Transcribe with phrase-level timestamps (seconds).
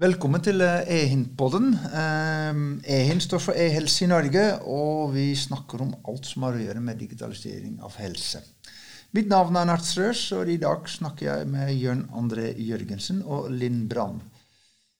[0.00, 1.74] Velkommen til EHIN-podden.
[2.88, 6.80] EHIN står for e-helse i Norge, og vi snakker om alt som har å gjøre
[6.80, 8.40] med digitalisering av helse.
[9.12, 13.50] Mitt navn er Nart Strøs, og i dag snakker jeg med Jørn André Jørgensen og
[13.52, 14.22] Linn Brann.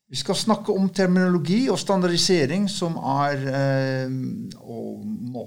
[0.05, 4.13] Vi skal snakke om terminologi og standardisering, som er eh,
[4.61, 5.47] å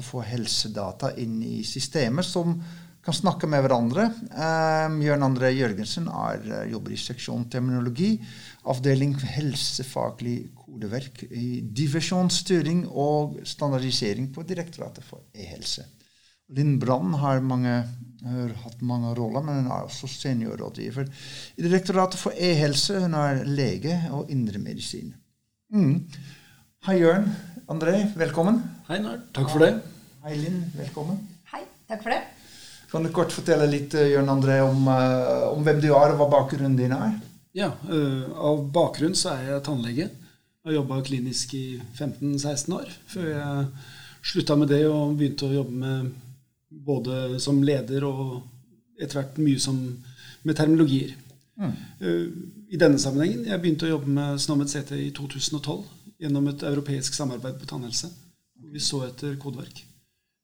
[0.00, 2.56] få helsedata inn i systemet som
[3.02, 4.06] kan snakke med hverandre.
[4.30, 8.14] Um, Jørn André Jørgensen er, jobber i seksjon terminologi,
[8.70, 15.84] avdeling helsefaglig kodeverk i divisjonsstyring og standardisering på Direktoratet for e-helse.
[16.52, 17.72] Linn Brann har, mange,
[18.22, 21.08] har hatt mange roller, men hun er også seniorrådgiver
[21.56, 23.00] i Direktoratet for e-helse.
[23.02, 25.14] Hun er lege og indremedisin.
[25.72, 26.04] Mm.
[26.86, 27.26] Hei, Jørn
[27.72, 27.96] André.
[28.20, 28.60] Velkommen.
[28.90, 29.26] Hei, Nard.
[29.34, 29.72] Takk for det.
[30.26, 30.62] Hei, Linn.
[30.76, 31.18] Velkommen.
[31.54, 31.64] Hei.
[31.88, 32.41] Takk for det.
[32.92, 36.26] Kan du kort fortelle litt, Jørn André, om, uh, om hvem du er, og hva
[36.34, 37.14] bakgrunnen din er?
[37.56, 40.10] Ja, uh, Av bakgrunn så er jeg tannlege.
[40.12, 41.66] Jeg har jobba klinisk i
[41.96, 43.62] 15-16 år før jeg
[44.30, 46.12] slutta med det og begynte å jobbe med
[46.86, 48.42] både som leder og
[49.00, 49.80] etter hvert mye som,
[50.46, 51.16] med terminologier.
[51.58, 51.72] Mm.
[52.72, 55.82] I denne sammenhengen jeg begynte å jobbe med Snommet CT i 2012
[56.22, 58.12] gjennom et europeisk samarbeid på tannhelse.
[58.70, 59.82] Vi så etter kodeverk.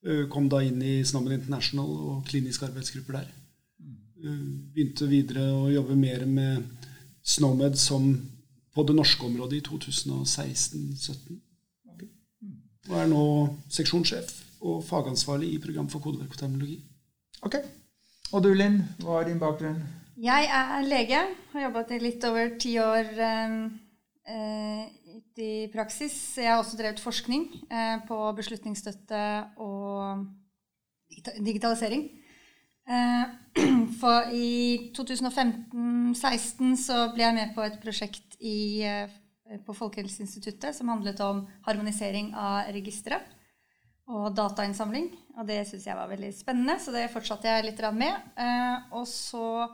[0.09, 3.28] Uh, kom da inn i SNOMED International og kliniske arbeidsgrupper der.
[4.25, 6.64] Uh, begynte videre å jobbe mer med
[7.28, 8.09] SNOMED som
[8.75, 11.39] på det norske området i 2016-2017.
[12.89, 13.23] Og er nå
[13.73, 14.31] seksjonssjef
[14.64, 16.79] og fagansvarlig i program for kodeverk og terminologi.
[17.45, 17.59] Ok.
[18.33, 19.83] Og du, Linn, hva er din bakgrunn?
[20.19, 21.20] Jeg er lege.
[21.53, 24.81] Har jobbet i litt over ti år eh,
[25.39, 26.14] i praksis.
[26.39, 29.22] Jeg har også drevet forskning eh, på beslutningsstøtte
[29.62, 30.25] og
[31.45, 32.08] digitalisering.
[32.89, 33.25] Eh,
[34.00, 40.91] for i 2015-16 så ble jeg med på et prosjekt i, eh, på Folkehelseinstituttet som
[40.92, 43.20] handlet om harmonisering av registre
[44.08, 45.11] og datainnsamling.
[45.36, 48.33] Og det syns jeg var veldig spennende, så det fortsatte jeg litt med.
[48.40, 49.68] Eh, og så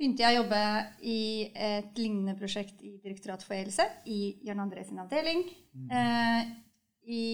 [0.00, 0.62] begynte jeg å jobbe
[1.04, 1.20] i
[1.52, 5.44] et lignende prosjekt i Direktoratet for e-helse, i Jørn André sin avdeling.
[5.76, 5.90] Mm.
[5.92, 6.50] Eh,
[7.10, 7.24] I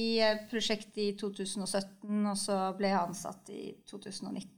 [0.50, 4.50] prosjektet i 2017, og så ble jeg ansatt i 2019.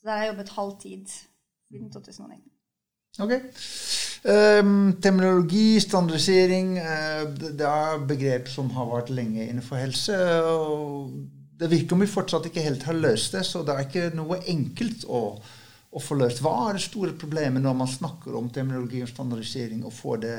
[0.00, 2.40] Så der har jeg jobbet halv tid siden 2019.
[3.24, 3.32] Ok.
[4.26, 10.16] Um, terminologi, standardisering, uh, det er begrep som har vært lenge innenfor helse.
[10.48, 11.12] og
[11.60, 14.40] Det virker som vi fortsatt ikke helt har løst det, så det er ikke noe
[14.48, 15.22] enkelt å,
[15.90, 16.42] å få løst.
[16.44, 20.36] Hva er det store problemet når man snakker om terminologi og standardisering, og får det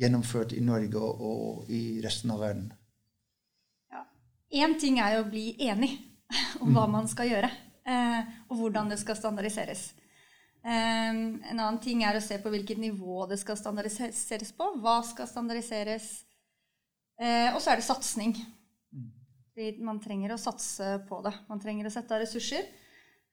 [0.00, 2.70] gjennomført i Norge og, og i resten av verden?
[4.50, 5.92] Én ting er jo å bli enig
[6.62, 7.50] om hva man skal gjøre,
[7.86, 9.90] uh, og hvordan det skal standardiseres.
[10.60, 14.72] Um, en annen ting er å se på hvilket nivå det skal standardiseres på.
[14.82, 16.10] Hva skal standardiseres?
[17.20, 18.34] Uh, og så er det satsing.
[18.90, 19.08] Mm.
[19.86, 21.32] Man trenger å satse på det.
[21.48, 22.66] Man trenger å sette av ressurser.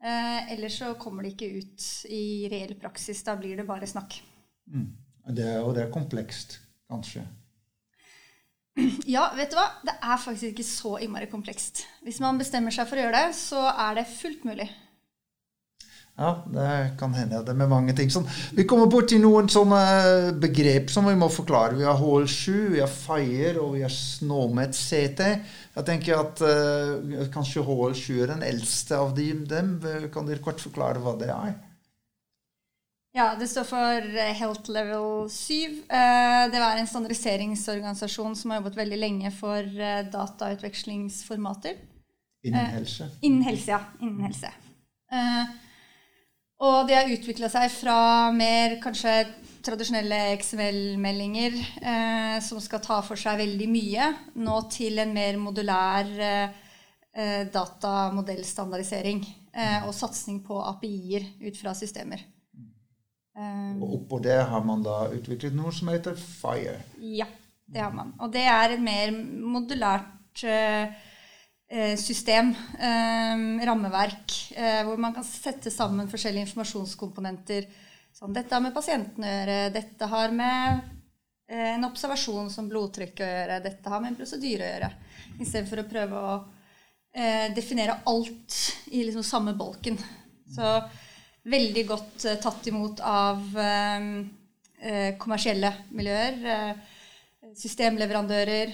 [0.03, 3.23] Uh, ellers så kommer det ikke ut i reell praksis.
[3.25, 4.19] Da blir det bare snakk.
[4.69, 4.91] Mm.
[5.33, 6.59] Det er, og det er komplekst,
[6.91, 7.25] kanskje?
[9.09, 9.67] Ja, vet du hva?
[9.81, 11.81] Det er faktisk ikke så innmari komplekst.
[12.05, 14.67] Hvis man bestemmer seg for å gjøre det, så er det fullt mulig.
[16.17, 18.09] Ja, det kan hende det med mange ting.
[18.09, 18.25] Sånn,
[18.57, 19.81] vi kommer borti noen sånne
[20.41, 21.77] begrep som vi må forklare.
[21.77, 25.27] Vi har HL7, vi har FIRE og vi har Snåmet CT.
[25.77, 29.43] Jeg tenker at uh, kanskje HL7 er den eldste av dem.
[30.13, 31.53] Kan dere kort forklare hva det er?
[33.13, 35.53] Ja, det står for eh, Health Level 7.
[35.53, 39.69] Eh, det var en standardiseringsorganisasjon som har jobbet veldig lenge for
[40.17, 41.77] datautvekslingsformater.
[42.45, 43.11] Innen helse?
[43.21, 43.81] Innen helse, ja.
[44.01, 44.53] Innen helse.
[46.57, 47.97] Og de har utvikla seg fra
[48.33, 49.13] mer kanskje
[49.65, 54.07] tradisjonelle XML-meldinger eh, som skal ta for seg veldig mye,
[54.41, 59.21] nå til en mer modulær eh, datamodellstandardisering
[59.53, 62.23] eh, og satsing på API-er ut fra systemer.
[63.37, 66.79] Um, og oppå det har man da utviklet noe som heter FIRE.
[67.19, 67.27] Ja,
[67.69, 68.15] det har man.
[68.17, 71.16] Og det er et mer modulært eh, Eh,
[71.99, 77.67] system, eh, rammeverk, eh, hvor man kan sette sammen forskjellige informasjonskomponenter.
[78.15, 80.93] Sånn, dette har med pasienten å gjøre, dette har med
[81.47, 84.89] en observasjon som blodtrykk å gjøre, dette har med en prosedyre å gjøre.
[85.39, 86.33] Istedenfor å prøve å
[87.13, 88.57] eh, definere alt
[88.91, 89.99] i liksom samme bolken.
[90.55, 90.73] Så
[91.47, 96.75] veldig godt eh, tatt imot av eh, kommersielle miljøer,
[97.57, 98.73] systemleverandører.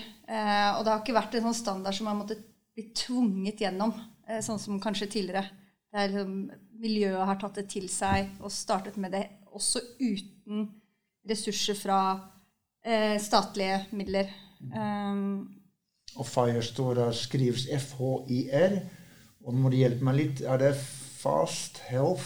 [0.76, 2.42] og det har ikke vært en sånn standard som har måttet
[2.74, 3.94] blitt tvunget gjennom,
[4.28, 5.46] eh, sånn som kanskje tidligere.
[5.94, 10.66] Liksom, miljøet har tatt det til seg og startet med det også uten
[11.30, 12.00] ressurser fra
[12.84, 14.32] eh, statlige midler.
[14.74, 15.54] Um,
[16.18, 16.26] og
[16.96, 18.80] der, skrives FHIR.
[19.44, 20.42] Og nå må du hjelpe meg litt.
[20.42, 22.26] Er det Fast Health?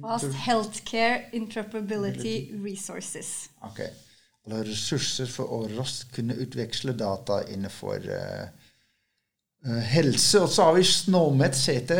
[0.00, 3.50] Fast Healthcare Interoperability Resources.
[3.66, 3.82] Ok.
[4.46, 8.59] Eller ressurser for å raskt kunne utveksle data innenfor Eh,
[9.60, 10.40] helse.
[10.40, 11.56] Og så har vi Snowmet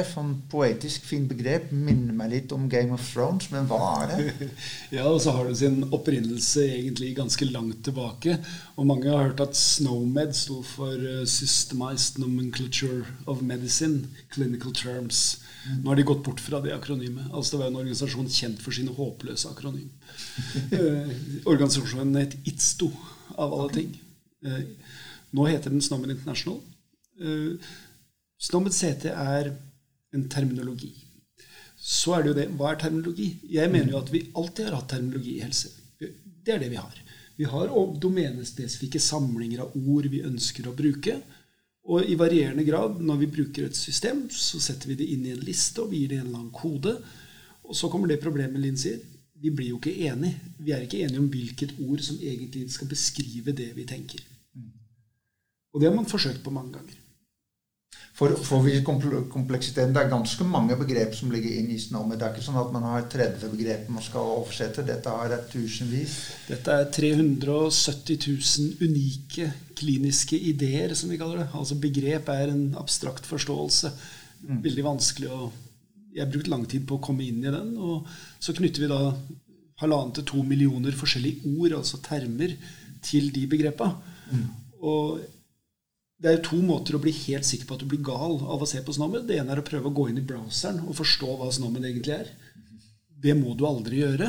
[0.09, 1.69] for en poetisk fint begrep.
[1.73, 4.49] Minner meg litt om Game of Thrones, men hva er det?
[4.97, 8.39] ja, og så har det sin opprinnelse egentlig ganske langt tilbake.
[8.77, 15.41] Og mange har hørt at SNOWMED sto for eh, Systemized Nomenclature of Medicine, Clinical Terms.
[15.83, 17.29] Nå har de gått bort fra det akronymet.
[17.35, 19.91] Altså Det var en organisasjon kjent for sine håpløse akronym.
[20.77, 21.13] eh,
[21.45, 22.89] organisasjonen het ITSTO,
[23.37, 23.95] av alle ting.
[24.49, 24.63] Eh,
[25.37, 26.63] nå heter den SNOWMED International.
[27.21, 27.57] Uh,
[28.41, 29.53] Snobbet CT er
[30.17, 30.95] en terminologi.
[31.81, 33.29] Så er det jo det Hva er terminologi?
[33.53, 35.73] Jeg mener jo at vi alltid har hatt terminologi i helse.
[36.01, 36.97] Det er det vi har.
[37.37, 41.19] Vi har domenespesifikke samlinger av ord vi ønsker å bruke.
[41.91, 45.33] Og i varierende grad, når vi bruker et system, så setter vi det inn i
[45.33, 46.93] en liste, og vi gir det en eller annen kode.
[47.65, 49.01] Og så kommer det problemet Linn sier.
[49.41, 50.53] Vi blir jo ikke enige.
[50.61, 54.21] Vi er ikke enige om hvilket ord som egentlig skal beskrive det vi tenker.
[55.73, 56.99] Og det har man forsøkt på mange ganger.
[58.21, 58.67] For, for
[59.33, 62.19] kompleksiteten, Det er ganske mange begrep som ligger inn i SNOME.
[62.21, 64.85] Det er ikke sånn at man har 30 begreper man skal oversette.
[64.85, 66.19] Dette har et tusenvis.
[66.51, 69.49] Dette er 370 000 unike
[69.81, 71.49] kliniske ideer, som vi kaller det.
[71.57, 73.95] Altså Begrep er en abstrakt forståelse.
[74.45, 74.61] Mm.
[74.69, 75.51] Veldig vanskelig å
[76.11, 77.77] Jeg har brukt lang tid på å komme inn i den.
[77.79, 78.05] Og
[78.43, 79.15] så knytter vi da
[79.81, 82.57] halvannen til to millioner forskjellige ord, altså termer,
[83.01, 83.95] til de begrepa.
[84.29, 84.49] Mm.
[84.83, 85.21] Og
[86.21, 88.61] det er jo to måter å bli helt sikker på at du blir gal av
[88.61, 89.25] å se på Snowman.
[89.29, 92.13] Det ene er å prøve å gå inn i browseren og forstå hva Snowman egentlig
[92.19, 92.33] er.
[93.21, 94.29] Det må du aldri gjøre.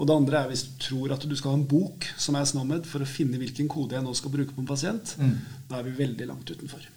[0.00, 2.48] Og det andre er hvis du tror at du skal ha en bok som er
[2.48, 5.14] Snowmed, for å finne hvilken kode jeg nå skal bruke på en pasient.
[5.20, 5.36] Mm.
[5.70, 6.88] Da er vi veldig langt utenfor.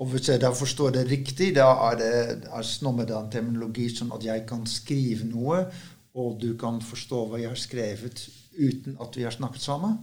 [0.00, 2.12] Og hvis jeg da forstår det riktig, da er det
[2.48, 5.66] er Snowmed en terminologi sånn at jeg kan skrive noe,
[6.16, 8.24] og du kan forstå hva jeg har skrevet
[8.56, 10.00] uten at vi har snakket sammen?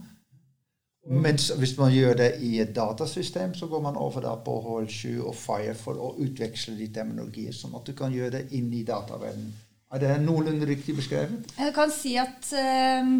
[1.10, 5.16] Mens hvis man gjør det i et datasystem, så går man over da på HL7
[5.24, 8.84] og Fire for å utveksle de terminologier, sånn at du kan gjøre det inn i
[8.86, 9.50] dataverdenen.
[9.90, 11.50] Er det noenlunde riktig beskrevet?
[11.58, 13.10] Jeg kan si at uh,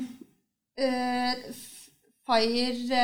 [0.86, 1.64] uh,
[2.30, 3.02] Fire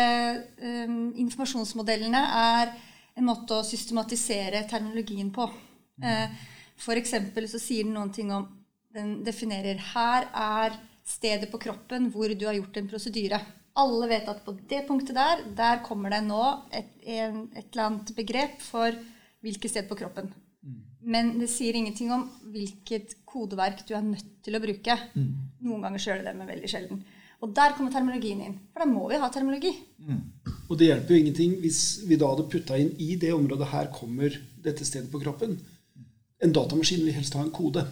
[0.63, 2.71] uh, informasjonsmodellene er
[3.19, 5.49] en måte å systematisere terminologien på.
[5.99, 6.31] Uh,
[6.79, 8.53] for eksempel så sier den noen ting om
[8.97, 13.43] Den definerer her er stedet på kroppen hvor du har gjort en prosedyre.
[13.77, 16.43] Alle vet at på det punktet der, der kommer det nå
[16.75, 18.97] et, en, et eller annet begrep for
[19.45, 20.31] hvilket sted på kroppen.
[20.65, 20.79] Mm.
[21.13, 22.25] Men det sier ingenting om
[22.55, 24.97] hvilket kodeverk du er nødt til å bruke.
[25.15, 25.31] Mm.
[25.69, 27.05] Noen ganger så gjør det det, men veldig sjelden.
[27.45, 28.57] Og der kommer terminologien inn.
[28.73, 29.75] For da må vi ha terminologi.
[30.01, 30.23] Mm.
[30.67, 33.91] Og det hjelper jo ingenting hvis vi da hadde putta inn i det området her
[33.95, 34.35] kommer
[34.65, 35.59] dette stedet på kroppen.
[36.43, 37.85] En datamaskin vil helst ha en kode.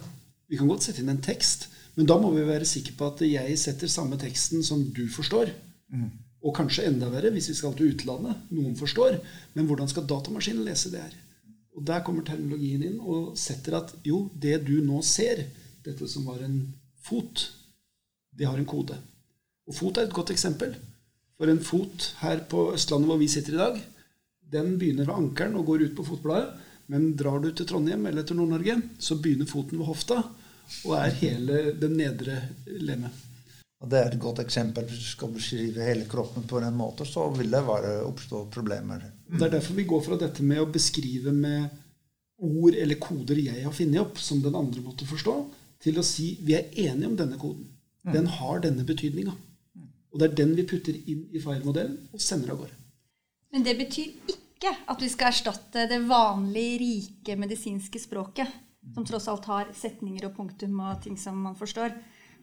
[0.49, 3.23] Vi kan godt sette inn en tekst, men da må vi være sikre på at
[3.25, 5.53] jeg setter samme teksten som du forstår.
[6.45, 8.47] Og kanskje enda verre hvis vi skal til utlandet.
[8.53, 9.19] Noen forstår.
[9.55, 11.15] Men hvordan skal datamaskinen lese det her?
[11.75, 15.43] Og Der kommer terminologien inn og setter at jo, det du nå ser,
[15.83, 16.61] dette som var en
[17.03, 17.49] fot,
[18.31, 18.95] det har en kode.
[19.67, 20.75] Og fot er et godt eksempel.
[21.35, 23.81] For en fot her på Østlandet hvor vi sitter i dag,
[24.55, 26.53] den begynner ved ankelen og går ut på fotbladet.
[26.87, 30.21] Men drar du til Trondheim eller til Nord-Norge, så begynner foten ved hofta
[30.85, 33.25] og er hele det nedre lemmet.
[33.83, 34.85] Og Det er et godt eksempel.
[34.87, 39.03] Hvis du skal beskrive hele kroppen på den måten, så vil det være oppstå problemer.
[39.27, 41.67] Det er derfor vi går fra dette med å beskrive med
[42.37, 45.35] ord eller koder jeg har funnet opp, som den andre måtte forstå,
[45.83, 47.67] til å si vi er enige om denne koden.
[48.05, 48.13] Mm.
[48.13, 49.35] Den har denne betydninga.
[50.15, 52.77] Og det er den vi putter inn i FIRE-modellen og sender av gårde.
[53.51, 58.47] Men det betyr ikke at vi skal erstatte det vanlige, rike medisinske språket,
[58.95, 61.91] som tross alt har setninger og punktum og ting som man forstår.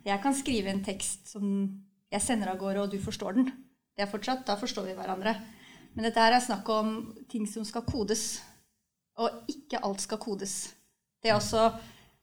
[0.04, 1.44] Jeg kan skrive en tekst som
[2.12, 3.50] jeg sender av gårde, og du forstår den.
[3.97, 5.37] Det er fortsatt, Da forstår vi hverandre.
[5.94, 8.40] Men dette her er snakk om ting som skal kodes.
[9.21, 10.73] Og ikke alt skal kodes.
[11.23, 11.71] Det er også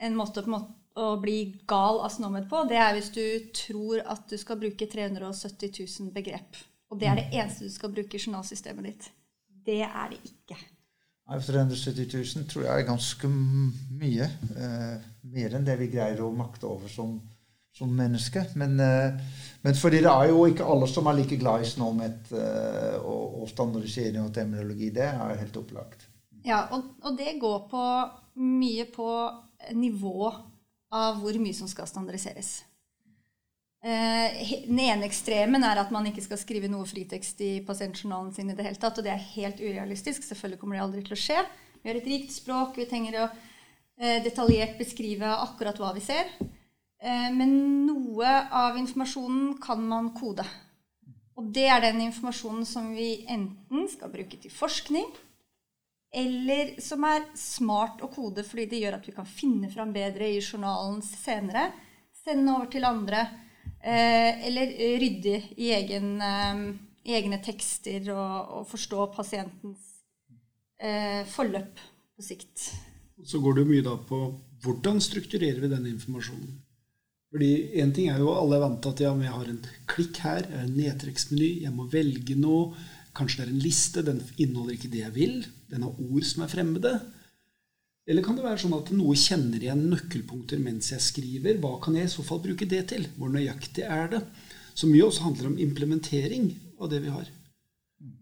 [0.02, 2.64] en måte, en måte å bli gal av Snowmed på.
[2.68, 3.24] Det er hvis du
[3.56, 6.58] tror at du skal bruke 370 000 begrep.
[6.90, 9.10] Og det er det eneste du skal bruke i journalsystemet ditt.
[9.48, 10.58] Det er det ikke.
[11.30, 14.30] 370 000 tror jeg er ganske mye.
[14.58, 17.20] Eh, mer enn det vi greier å makte over som
[17.80, 18.46] som menneske.
[18.56, 19.14] Men, eh,
[19.62, 23.42] men, fordi det er jo ikke alle som er like glad i Snowmet eh, og,
[23.42, 24.92] og standardisering og terminologi.
[24.96, 26.08] Det er helt opplagt.
[26.46, 27.84] Ja, og, og, det går på
[28.40, 29.12] mye på
[29.76, 30.32] nivå
[30.96, 32.52] av hvor mye som skal standardiseres.
[33.80, 38.52] Eh, den ene ekstremen er at man ikke skal skrive noe fritekst i pasientjournalen sin
[38.52, 40.26] i det hele tatt, og det er helt urealistisk.
[40.28, 41.44] Selvfølgelig kommer det aldri til å skje.
[41.80, 43.30] Vi har et rikt språk, vi trenger å
[44.24, 46.30] detaljert beskrive akkurat hva vi ser.
[47.00, 47.52] Eh, men
[47.88, 50.44] noe av informasjonen kan man kode.
[51.40, 55.08] Og det er den informasjonen som vi enten skal bruke til forskning,
[56.12, 60.28] eller som er smart å kode fordi det gjør at vi kan finne fram bedre
[60.28, 61.70] i journalen senere,
[62.26, 63.24] sende over til andre,
[63.80, 66.66] eh, eller rydde i, egen, eh,
[67.16, 69.86] egne tekster og, og forstå pasientens
[71.34, 71.82] forløp
[72.16, 72.70] på sikt.
[73.28, 74.20] Så går det mye da på
[74.64, 76.54] hvordan strukturerer vi denne informasjonen.
[77.30, 77.52] Fordi
[77.84, 80.48] en ting er jo alle er vant til at ja, jeg har en klikk her,
[80.48, 82.74] jeg har en nedtrekksmeny, jeg må velge noe.
[83.18, 85.36] Kanskje det er en liste, den inneholder ikke det jeg vil.
[85.70, 86.94] Den har ord som er fremmede.
[88.10, 91.60] Eller kan det være sånn at noe kjenner igjen nøkkelpunkter mens jeg skriver?
[91.62, 93.06] Hva kan jeg i så fall bruke det til?
[93.20, 94.24] Hvor nøyaktig er det?
[94.74, 97.30] Så mye også handler om implementering av det vi har.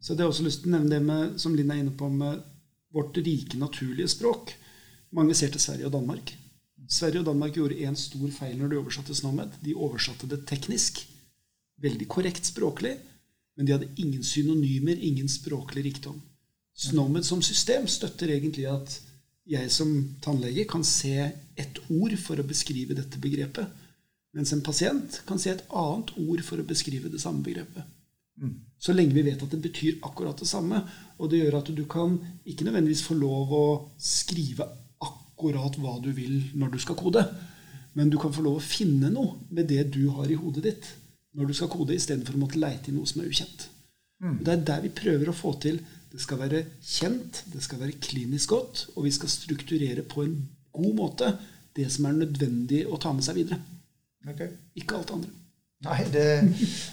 [0.03, 2.09] Så det er også lyst til å nevne det med, som Linn er inne på,
[2.11, 2.41] med
[2.95, 4.51] vårt rike, naturlige språk.
[5.15, 6.33] Mange ser til Sverige og Danmark.
[6.87, 9.59] Sverige og Danmark gjorde en stor feil når de oversatte Snowmed.
[9.63, 11.01] De oversatte det teknisk.
[11.83, 12.95] Veldig korrekt språklig,
[13.57, 16.21] men de hadde ingen synonymer, ingen språklig rikdom.
[16.77, 18.95] Snowmed som system støtter egentlig at
[19.47, 19.91] jeg som
[20.21, 21.13] tannlege kan se
[21.57, 23.67] ett ord for å beskrive dette begrepet,
[24.35, 27.85] mens en pasient kan se et annet ord for å beskrive det samme begrepet.
[28.37, 28.57] Mm.
[28.77, 30.83] Så lenge vi vet at det betyr akkurat det samme.
[31.17, 33.67] Og det gjør at du kan ikke nødvendigvis få lov å
[33.97, 34.67] skrive
[35.37, 37.21] akkurat hva du vil når du skal kode.
[37.93, 40.89] Men du kan få lov å finne noe med det du har i hodet ditt
[41.37, 43.67] når du skal kode, istedenfor å måtte leite i noe som er ukjent.
[44.23, 44.39] Mm.
[44.41, 45.77] Det er der vi prøver å få til
[46.09, 50.37] det skal være kjent, det skal være klinisk godt, og vi skal strukturere på en
[50.73, 51.29] god måte
[51.77, 53.59] det som er nødvendig å ta med seg videre.
[54.25, 54.49] Okay.
[54.81, 55.29] Ikke alt andre.
[55.85, 56.25] Nei, det,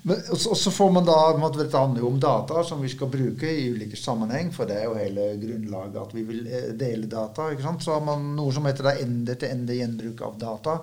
[0.05, 1.17] Og så får man da
[1.57, 4.51] det handler jo om data som vi skal bruke i ulike sammenheng.
[4.53, 7.49] For det er jo hele grunnlaget at vi vil eh, dele data.
[7.51, 7.85] ikke sant?
[7.85, 10.77] Så har man noe som heter ende-til-ende gjenbruk av data.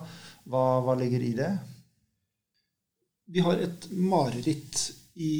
[0.50, 1.52] Hva, hva, ligger i det?
[3.30, 4.82] Vi har et mareritt
[5.22, 5.32] i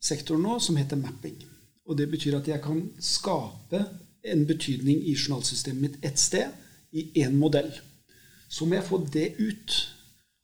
[0.00, 1.38] sektoren nå som heter mapping.
[1.88, 3.80] Og det betyr at jeg kan skape
[4.28, 6.52] en betydning i journalsystemet mitt ett sted,
[6.92, 7.70] i én modell.
[8.50, 9.76] Så må jeg få det ut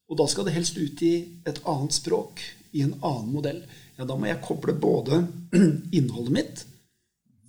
[0.06, 1.14] og da skal det helst ut i
[1.48, 2.42] et annet språk,
[2.76, 3.62] i en annen modell.
[3.96, 5.22] Ja, da må jeg koble både
[5.98, 6.64] innholdet mitt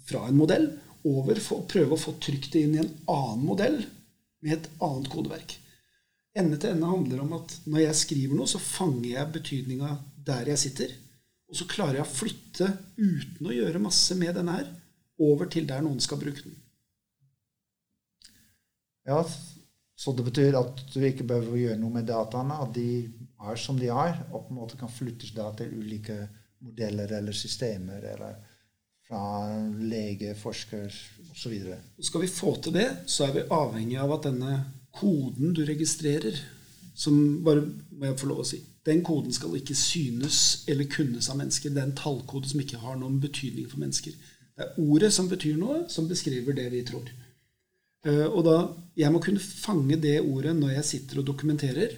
[0.08, 0.70] fra en modell
[1.08, 3.82] over for å prøve å få trykt det inn i en annen modell
[4.44, 5.58] med et annet kodeverk.
[6.38, 9.92] Ende til ende handler om at når jeg skriver noe, så fanger jeg betydninga
[10.28, 10.94] der jeg sitter.
[11.48, 12.68] Og så klarer jeg å flytte,
[13.00, 14.72] uten å gjøre masse med denne her,
[15.18, 16.58] over til der noen skal bruke den.
[19.08, 19.22] Ja,
[19.98, 22.90] så det betyr at du ikke behøver å gjøre noe med dataene, at de
[23.50, 26.20] er som de er, og på en måte kan flyttes da til ulike
[26.64, 28.38] modeller eller systemer, eller
[29.08, 29.24] fra
[29.80, 30.94] lege, forsker
[31.32, 31.58] osv.
[32.04, 34.58] Skal vi få til det, så er vi avhengig av at denne
[34.98, 36.38] koden du registrerer,
[36.98, 41.30] som bare må jeg få lov å si den koden skal ikke synes eller kunnes
[41.30, 41.74] av mennesker.
[41.74, 44.16] Det er en tallkode som ikke har noen betydning for mennesker.
[44.56, 47.10] Det er ordet som betyr noe, som beskriver det vi tror.
[48.08, 48.58] Eh, og da,
[48.98, 51.92] Jeg må kunne fange det ordet når jeg sitter og dokumenterer.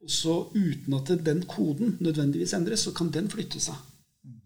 [0.00, 3.76] Og så uten at den koden nødvendigvis endres, så kan den flytte seg.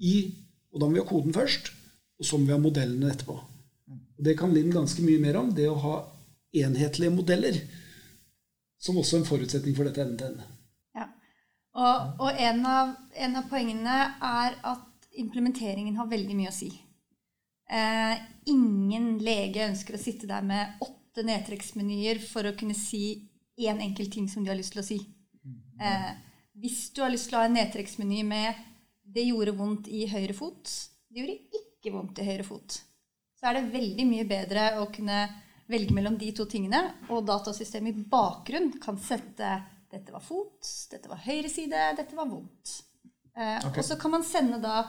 [0.03, 0.33] I,
[0.73, 1.71] og da må vi ha koden først,
[2.19, 3.37] og så må vi ha modellene etterpå.
[4.19, 5.53] Og Det kan Linn ganske mye mer om.
[5.55, 5.95] Det å ha
[6.65, 7.61] enhetlige modeller.
[8.83, 10.49] Som også er en forutsetning for dette ende-til-ende.
[10.97, 11.07] Ja.
[11.75, 16.73] Og, og en, av, en, av, poengene er at implementeringen har veldig mye å si.
[17.71, 18.17] Eh,
[18.51, 23.29] ingen lege ønsker å sitte der med åtte åtte nedtrekksmenyer for å kunne si
[23.61, 24.99] én enkelt ting som de har lyst til å si.
[25.83, 26.13] Eh,
[26.57, 28.55] hvis du har lyst til å ha en nedtrekksmeny med
[29.05, 30.73] 'det gjorde vondt i høyre fot',
[31.11, 32.81] det gjorde ikke vondt i høyre fot,
[33.37, 35.29] så er det veldig mye bedre å kunne
[35.69, 41.09] velge mellom de to tingene, og datasystemet i bakgrunn kan sette 'dette var fot', 'dette
[41.09, 42.83] var høyre side', 'dette var vondt'.
[43.37, 43.79] Eh, okay.
[43.79, 44.89] Og så kan man sende da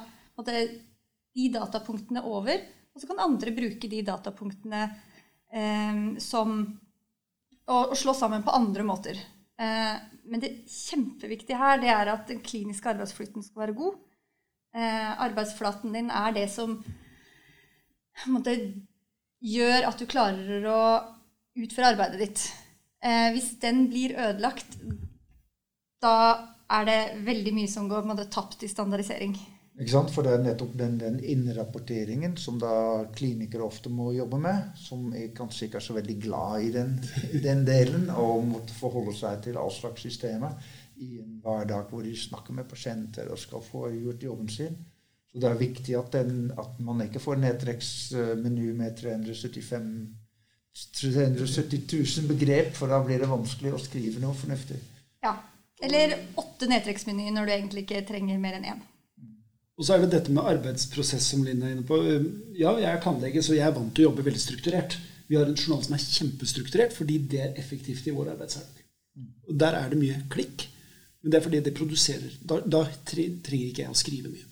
[1.35, 2.61] de datapunktene over,
[2.93, 4.87] og så kan andre bruke de datapunktene
[6.23, 6.53] som
[7.67, 9.19] å, å, slå sammen på andre måter.
[9.61, 9.95] Eh,
[10.25, 13.99] men det kjempeviktige her det er at den kliniske arbeidsflyten skal være god.
[14.73, 16.79] Eh, arbeidsflaten din er det som
[18.33, 18.57] måte,
[19.43, 20.81] gjør at du klarer å
[21.59, 22.43] utføre arbeidet ditt.
[23.35, 24.77] Hvis den blir ødelagt,
[25.99, 26.13] da
[26.71, 29.35] er det veldig mye som går måte, tapt i standardisering.
[29.73, 35.07] For det er nettopp den, den innrapporteringen som da klinikere ofte må jobbe med, som
[35.17, 36.91] er kanskje ikke er så veldig glad i den,
[37.41, 40.53] den delen, og måtte forholde seg til all slags systemer.
[41.01, 44.75] i en hverdag hvor de snakker med pasienter og skal få gjort jobben sin.
[45.31, 49.89] Så det er viktig at, den, at man ikke får nedtrekksmeny med 375
[50.73, 51.81] 370
[52.21, 54.79] 000 begrep, for da blir det vanskelig å skrive noe fornuftig.
[55.25, 55.35] Ja.
[55.83, 58.81] Eller åtte nedtrekksmenyer når du egentlig ikke trenger mer enn én.
[59.77, 61.97] Og så er det dette med arbeidsprosess som Linn er inne på.
[62.57, 64.99] Ja, jeg er tannlege, så jeg er vant til å jobbe veldig strukturert.
[65.29, 68.83] Vi har en journal som er kjempestrukturert fordi det er effektivt i vår arbeidshverdag.
[69.49, 70.67] Og der er det mye klikk.
[71.23, 72.35] Men det er fordi det produserer.
[72.43, 74.49] Da, da trenger ikke jeg å skrive mye.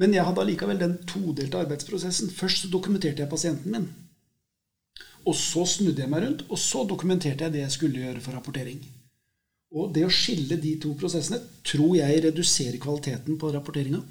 [0.00, 2.32] Men jeg hadde allikevel den todelte arbeidsprosessen.
[2.32, 3.90] Først så dokumenterte jeg pasienten min.
[5.28, 8.34] Og så snudde jeg meg rundt, og så dokumenterte jeg det jeg skulle gjøre for
[8.34, 8.80] rapportering.
[9.72, 14.02] Og det å skille de to prosessene tror jeg reduserer kvaliteten på rapporteringa.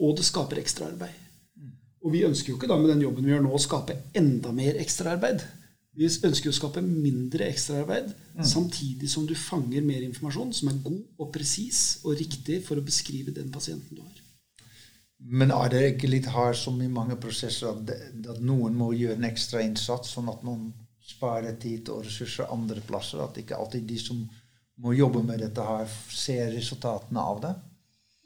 [0.00, 1.20] Og det skaper ekstraarbeid.
[2.04, 4.52] Og vi ønsker jo ikke da med den jobben vi gjør nå, å skape enda
[4.52, 5.44] mer ekstraarbeid.
[5.94, 8.42] Vi ønsker å skape mindre ekstraarbeid, mm.
[8.50, 12.84] samtidig som du fanger mer informasjon som er god og presis og riktig for å
[12.84, 14.20] beskrive den pasienten du har.
[15.24, 19.16] Men er det ikke litt hardt som i mange prosesser at, at, noen må gjøre
[19.16, 20.72] en ekstra innsats, sånn at noen
[21.04, 23.22] sparer tid og ressurser andre plasser?
[23.24, 24.24] At ikke alltid de som
[24.82, 27.52] må jobbe med dette, her, se resultatene av det?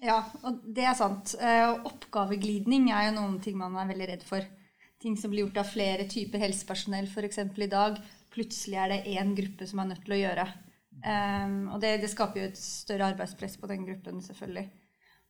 [0.04, 1.34] Ja, og det er sant.
[1.42, 4.46] Eh, oppgaveglidning er jo noen ting man er veldig redd for.
[5.02, 7.42] Ting som blir gjort av flere typer helsepersonell f.eks.
[7.42, 7.98] i dag.
[8.34, 10.46] Plutselig er det én gruppe som er nødt til å gjøre.
[10.98, 14.66] Um, og det, det, skaper jo et større arbeidspress på den gruppen, selvfølgelig.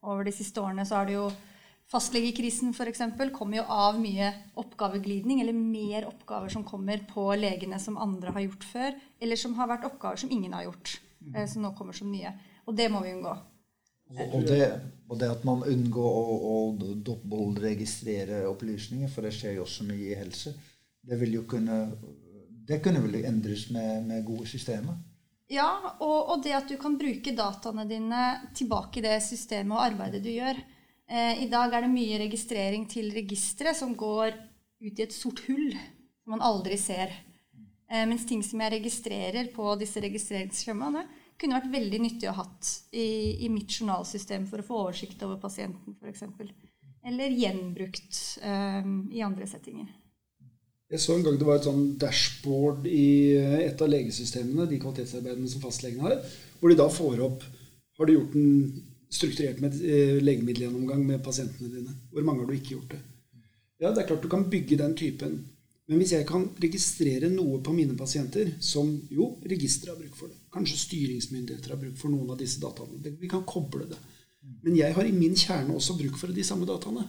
[0.08, 1.28] Over de siste årene så har det jo
[1.88, 3.00] Fastlegekrisen f.eks.
[3.32, 4.26] kommer jo av mye
[4.60, 9.54] oppgaveglidning, eller mer oppgaver som kommer på legene som andre har gjort før, eller som
[9.56, 11.07] har vært oppgaver som ingen har gjort, eh,
[11.48, 12.32] som nå kommer som nye.
[12.66, 13.34] Og det må vi unngå.
[14.08, 14.62] Og det,
[15.08, 16.54] og det at man unngår å, å
[17.04, 20.54] dobbeltregistrere opplysninger, for det skjer jo også mye i helse,
[21.04, 21.82] det, vil jo kunne,
[22.68, 24.96] det kunne vel endres med, med gode systemer?
[25.48, 28.24] Ja, og, og, det at du kan bruke dataene dine
[28.56, 30.60] tilbake i det systemet og arbeidet du gjør.
[31.08, 34.34] Eh, I dag er det mye registrering til registeret som går
[34.84, 37.14] ut i et sort hull som man aldri ser.
[37.88, 41.06] Eh, mens ting som jeg registrerer på disse registreringsskjemaene,
[41.38, 45.22] kunne vært veldig nyttig å ha hatt i, i, mitt journalsystem for å få oversikt
[45.26, 46.24] over pasienten f.eks.
[47.08, 49.88] Eller gjenbrukt um, i andre settinger.
[50.88, 55.50] Jeg så en gang det var et sånn dashboard i et av legesystemene, de kvalitetsarbeidene
[55.52, 57.44] som fastlegene har, hvor de da får opp
[57.98, 58.48] Har du gjort en
[59.10, 61.94] strukturert med eh, legemiddelgjennomgang med pasientene dine.
[62.12, 63.00] Hvor mange har du ikke gjort det?
[63.80, 65.38] Ja, det er klart du kan bygge den typen.
[65.88, 70.28] Men hvis jeg kan registrere noe på mine pasienter som jo, registeret har bruk for
[70.28, 73.96] det, kanskje styringsmyndigheter har bruk for noen av disse dataene Vi kan koble det.
[74.64, 77.06] Men jeg har i min kjerne også bruk for de samme dataene.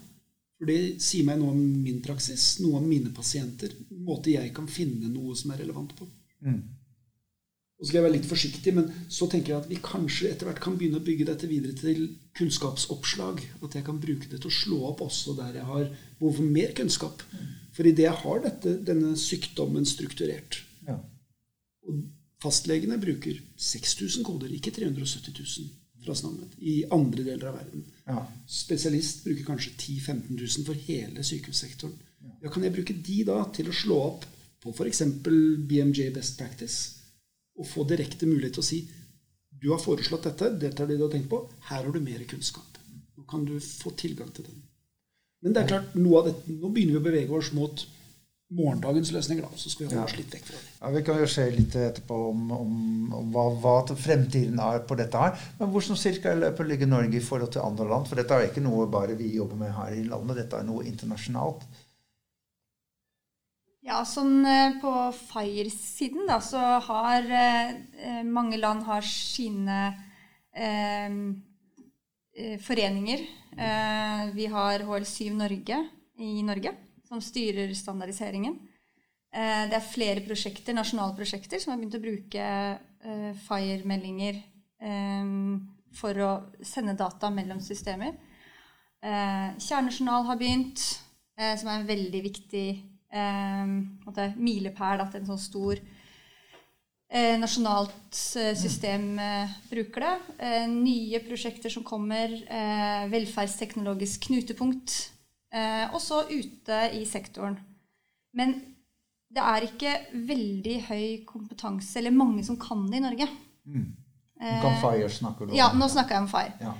[0.59, 3.71] For det sier meg noe om min praksis, noe om mine pasienter.
[3.91, 6.07] En måte jeg kan finne noe som er relevant på.
[6.43, 6.59] Mm.
[7.79, 10.49] Og så skal jeg være litt forsiktig, men så tenker jeg at vi kanskje etter
[10.49, 13.39] hvert kan begynne å bygge dette videre til kunnskapsoppslag.
[13.63, 15.85] At jeg kan bruke det til å slå opp også der jeg har
[16.19, 17.23] behov for mer kunnskap.
[17.29, 20.97] For idet det har dette, denne sykdommen strukturert ja.
[21.87, 22.01] Og
[22.43, 27.83] fastlegene bruker 6000 koder, ikke 370 000 fra Snammet, i andre deler av verden.
[28.07, 28.21] Ja.
[28.47, 31.97] Spesialist bruker kanskje 10 000-15 000 for hele sykehussektoren.
[32.43, 34.23] Ja, kan jeg bruke de da til å slå opp
[34.63, 35.03] på f.eks.
[35.23, 36.99] BMJ Best Practice?
[37.59, 38.79] og få direkte mulighet til å si
[39.59, 42.21] du har foreslått dette, dette er det du har tenkt på, her har du mer
[42.29, 42.77] kunnskap.
[43.17, 44.61] Nå kan du få tilgang til den.
[45.43, 47.85] Men det er klart, noe av dette, nå begynner vi å bevege oss mot
[48.49, 49.45] morgendagens løsninger.
[49.45, 50.71] da, Så skal vi holde oss litt vekk fra det.
[50.81, 52.73] Ja, Vi kan jo se litt etterpå om, om,
[53.19, 55.37] om hva, hva, fremtiden er på dette her.
[55.59, 58.09] Men hvor som cirka løper ligger Norge i forhold til andre land?
[58.09, 60.87] For dette er ikke noe bare vi jobber med her i landet, dette er noe
[60.89, 61.67] internasjonalt.
[63.89, 69.77] Ja, sånn eh, På FIRE-siden da, så har eh, eh, mange land har sine
[70.51, 71.07] eh,
[72.65, 73.23] foreninger.
[73.59, 75.79] Eh, vi har HL7 Norge
[76.17, 76.71] i Norge,
[77.07, 78.55] som styrer standardiseringen.
[79.33, 82.45] Eh, det er flere prosjekter, nasjonale prosjekter som har begynt å bruke
[83.45, 84.41] FIRE-meldinger
[85.95, 86.31] for å
[86.67, 88.17] sende data mellom systemer.
[88.99, 90.83] Kjernejournal har begynt,
[91.39, 92.65] som er en veldig viktig
[93.11, 95.98] eh, milepæl at en sånn stor eh,
[97.41, 100.11] nasjonalt eh, system eh, bruker det.
[100.45, 102.33] Eh, nye prosjekter som kommer.
[102.45, 104.99] Eh, velferdsteknologisk knutepunkt.
[105.89, 107.55] og så ute i sektoren.
[108.37, 108.51] Men
[109.33, 113.27] det er ikke veldig høy kompetanse, eller mange som kan det i Norge.
[113.65, 113.87] Mm.
[114.37, 115.57] Kan FIRE snakker du om?
[115.57, 116.53] Ja, nå snakker jeg om FIRE.
[116.61, 116.75] Ja.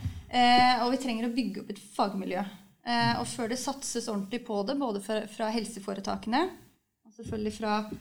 [0.84, 2.46] og vi trenger å bygge opp et fagmiljø.
[2.90, 6.46] Eh, og før det satses ordentlig på det, både fra, helseforetakene
[7.06, 7.98] og selvfølgelig fra, eh,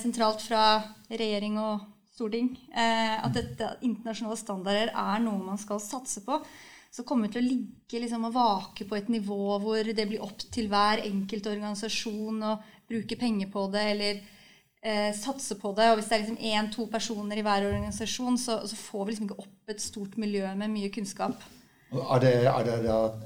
[0.00, 0.64] sentralt fra
[1.10, 1.86] regjering og
[2.20, 2.50] storting.
[2.74, 6.40] Eh, at dette, internasjonale standarder er noe man skal satse på.
[6.90, 10.24] Så kommer vi til å ligge liksom, og vake på et nivå hvor det blir
[10.26, 12.56] opp til hver enkelt organisasjon å
[12.90, 14.18] bruke penger på det eller
[14.82, 15.86] eh, satse på det.
[15.92, 19.30] Og hvis det er liksom én-to personer i hver organisasjon, så, så, får vi liksom
[19.30, 21.46] ikke opp et stort miljø med mye kunnskap.
[21.90, 22.76] Er det, er det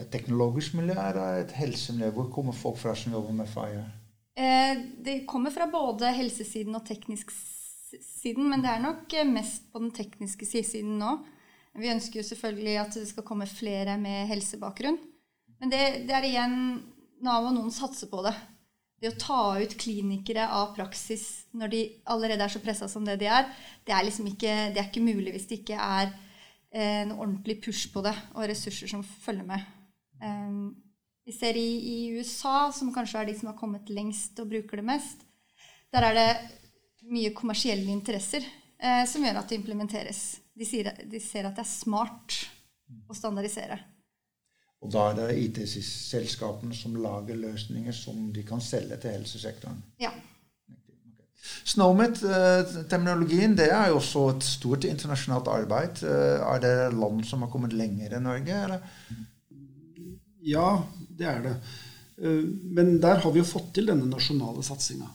[0.04, 2.12] et teknologisk miljø eller et helsemiljø?
[2.16, 3.84] Hvor kommer folk fra som jobber med FIRE?
[4.34, 7.30] Eh, det kommer fra både helsesiden og teknisk
[8.02, 11.12] siden, men det er nok eh, mest på den tekniske siden nå.
[11.78, 14.98] Vi ønsker jo selvfølgelig at det skal komme flere med helsebakgrunn.
[15.60, 16.58] Men det, det er igjen
[17.24, 18.34] Nav og noen satser på det.
[19.00, 23.16] Det å ta ut klinikere av praksis når de allerede er så pressa som det
[23.22, 23.48] de er,
[23.86, 27.60] det er liksom ikke, det er ikke mulig hvis det ikke er eh, en ordentlig
[27.64, 29.66] push på det og ressurser som følger med.
[30.22, 30.83] Um,
[31.24, 34.80] vi ser i, i, USA, som kanskje er de som har kommet lengst og bruker
[34.80, 35.24] det mest,
[35.94, 36.28] der er det
[37.08, 40.22] mye kommersielle interesser eh, som gjør at det implementeres.
[40.54, 42.38] De, sier, de, ser at det er smart
[43.08, 43.80] å standardisere.
[44.84, 49.80] Og da er det IT-selskapene som lager løsninger som de kan selge til helsesektoren?
[50.02, 50.12] Ja.
[51.68, 56.04] Snowmet-terminologien det er jo også et stort internasjonalt arbeid.
[56.04, 58.60] Eh, er det land som har kommet lenger enn Norge?
[58.68, 59.24] Eller?
[60.44, 60.68] Ja,
[61.08, 61.54] det er det.
[62.20, 62.44] Eh,
[62.76, 65.08] men der har vi jo fått til denne nasjonale satsinga.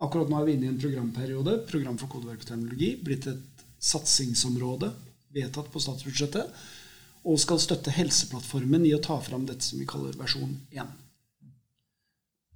[0.00, 1.58] Akkurat nå er vi inne i en programperiode.
[1.68, 2.46] Program for kodeverk.
[3.04, 4.92] Blitt et satsingsområde
[5.34, 6.62] vedtatt på statsbudsjettet.
[7.28, 10.94] Og skal støtte Helseplattformen i å ta fram dette som vi kaller versjon 1.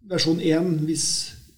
[0.08, 1.06] Versjon 1, hvis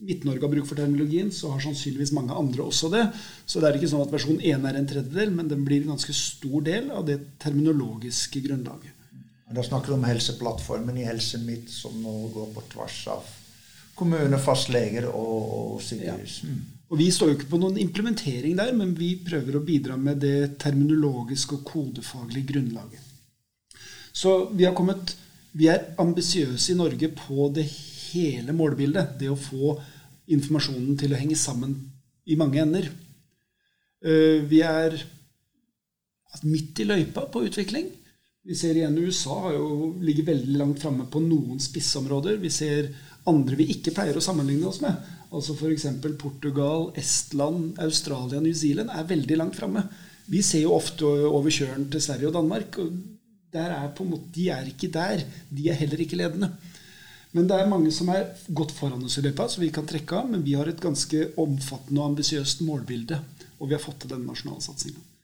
[0.06, 3.04] Midt-Norge har bruk for terminologien, så har sannsynligvis mange andre også det.
[3.46, 5.94] Så det er ikke sånn at versjon 1 er en tredjedel, men den blir en
[5.94, 8.95] ganske stor del av det terminologiske grunnlaget.
[9.54, 13.28] Da snakker du om Helseplattformen i Helse Midt, som nå går på tvers av
[13.96, 15.36] kommune, fastleger og,
[15.76, 16.40] og sykehus.
[16.42, 16.50] Ja.
[16.50, 16.64] Mm.
[16.86, 20.20] Og Vi står jo ikke på noen implementering der, men vi prøver å bidra med
[20.22, 23.02] det terminologiske og kodefaglige grunnlaget.
[24.16, 25.16] Så vi, har kommet,
[25.52, 29.16] vi er ambisiøse i Norge på det hele målbildet.
[29.20, 29.74] Det å få
[30.32, 31.74] informasjonen til å henge sammen
[32.26, 32.88] i mange ender.
[34.02, 34.94] Eh, vi er
[36.46, 37.90] midt i løypa på utvikling.
[38.46, 42.36] Vi ser igjen USA har jo ligger veldig langt framme på noen spissområder.
[42.38, 42.92] Vi ser
[43.26, 45.00] andre vi ikke pleier å sammenligne oss med.
[45.34, 45.88] Altså F.eks.
[46.20, 49.82] Portugal, Estland, Australia, New Zealand er veldig langt framme.
[50.30, 52.78] Vi ser jo ofte over kjøren til Sverige og Danmark.
[52.78, 52.94] og
[53.56, 55.26] er måte, De er ikke der.
[55.50, 56.52] De er heller ikke ledende.
[57.34, 60.22] Men det er mange som er godt foran oss i løypa, så vi kan trekke
[60.22, 60.30] av.
[60.30, 63.18] Men vi har et ganske omfattende og ambisiøst målbilde.
[63.58, 65.15] Og vi har fått til den nasjonale satsinga.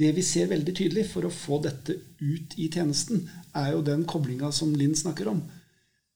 [0.00, 4.06] Det vi ser veldig tydelig for å få dette ut i tjenesten, er jo den
[4.08, 5.42] koblinga som Linn snakker om.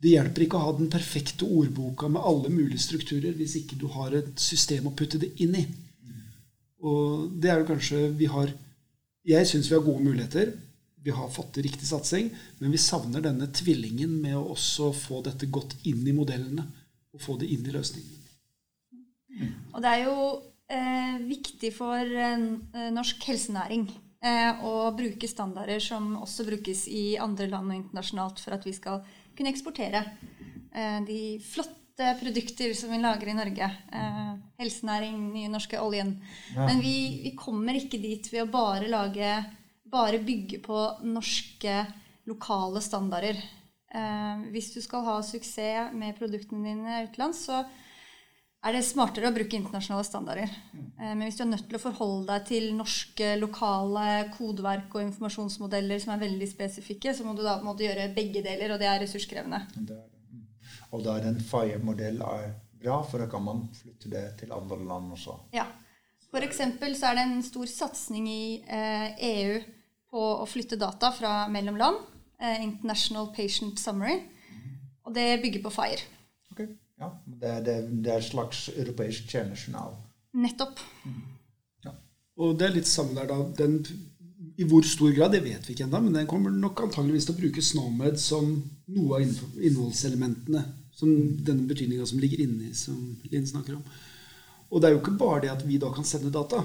[0.00, 3.86] Det hjelper ikke å ha den perfekte ordboka med alle mulige strukturer hvis ikke du
[3.92, 5.64] har et system å putte det inn i.
[6.84, 8.52] Og det er jo kanskje vi har
[9.24, 10.50] Jeg syns vi har gode muligheter.
[11.00, 12.26] Vi har fått til riktig satsing,
[12.60, 16.64] men vi savner denne tvillingen med å også få dette godt inn i modellene.
[17.14, 18.20] Og få det inn i løsningen.
[19.72, 20.16] Og det er jo
[21.28, 23.84] viktig for eh, norsk helsenæring
[24.24, 28.74] eh, å bruke standarder som også brukes i andre land og internasjonalt for at vi
[28.76, 29.02] skal
[29.36, 30.02] kunne eksportere
[30.72, 33.68] eh, de flotte produkter som vi lager i Norge.
[33.92, 34.30] Eh,
[34.62, 36.16] helsenæring, nye norske oljen.
[36.54, 36.64] Ja.
[36.68, 36.96] Men vi,
[37.26, 39.36] vi, kommer ikke dit ved å bare lage
[39.94, 41.74] Bare bygge på norske,
[42.26, 43.36] lokale standarder.
[43.94, 47.60] Eh, hvis du skal ha suksess med produktene dine utenlands, så
[48.64, 50.52] er det smartere å bruke internasjonale standarder.
[50.96, 56.00] Men hvis du er nødt til å forholde deg til norske, lokale kodeverk og informasjonsmodeller
[56.00, 58.88] som er veldig spesifikke, så må du da må du gjøre begge deler, og det
[58.88, 59.60] er ressurskrevende.
[59.74, 60.22] Det er det.
[60.32, 60.46] Mm.
[60.96, 62.22] Og da er en FIRE-modell
[62.80, 65.38] bra, for da kan man flytte det til andre land også.
[65.56, 65.68] Ja.
[66.34, 69.58] Eksempel så er det en stor satsing i eh, EU
[70.10, 72.00] på å flytte data fra mellom land.
[72.40, 74.18] Eh, International Patient Summary.
[75.04, 76.00] Og det bygger på FIRE.
[76.54, 76.72] Okay.
[77.04, 79.96] Ja, det, det, det er et slags europeisk tjenejournal.
[80.40, 80.80] Nettopp.
[81.04, 81.20] Mm.
[81.84, 81.92] Ja.
[82.40, 83.40] Og det er litt samme der, da.
[83.58, 83.76] Den,
[84.58, 87.36] I hvor stor grad, det vet vi ikke ennå, men den kommer nok antageligvis til
[87.36, 88.56] å bruke SNOMED som
[88.96, 89.28] noe av
[89.60, 90.64] innholdselementene.
[90.94, 91.10] Som
[91.42, 93.86] denne betydninga som ligger inni, som Linn snakker om.
[94.70, 96.60] Og det er jo ikke bare det at vi da kan sende data.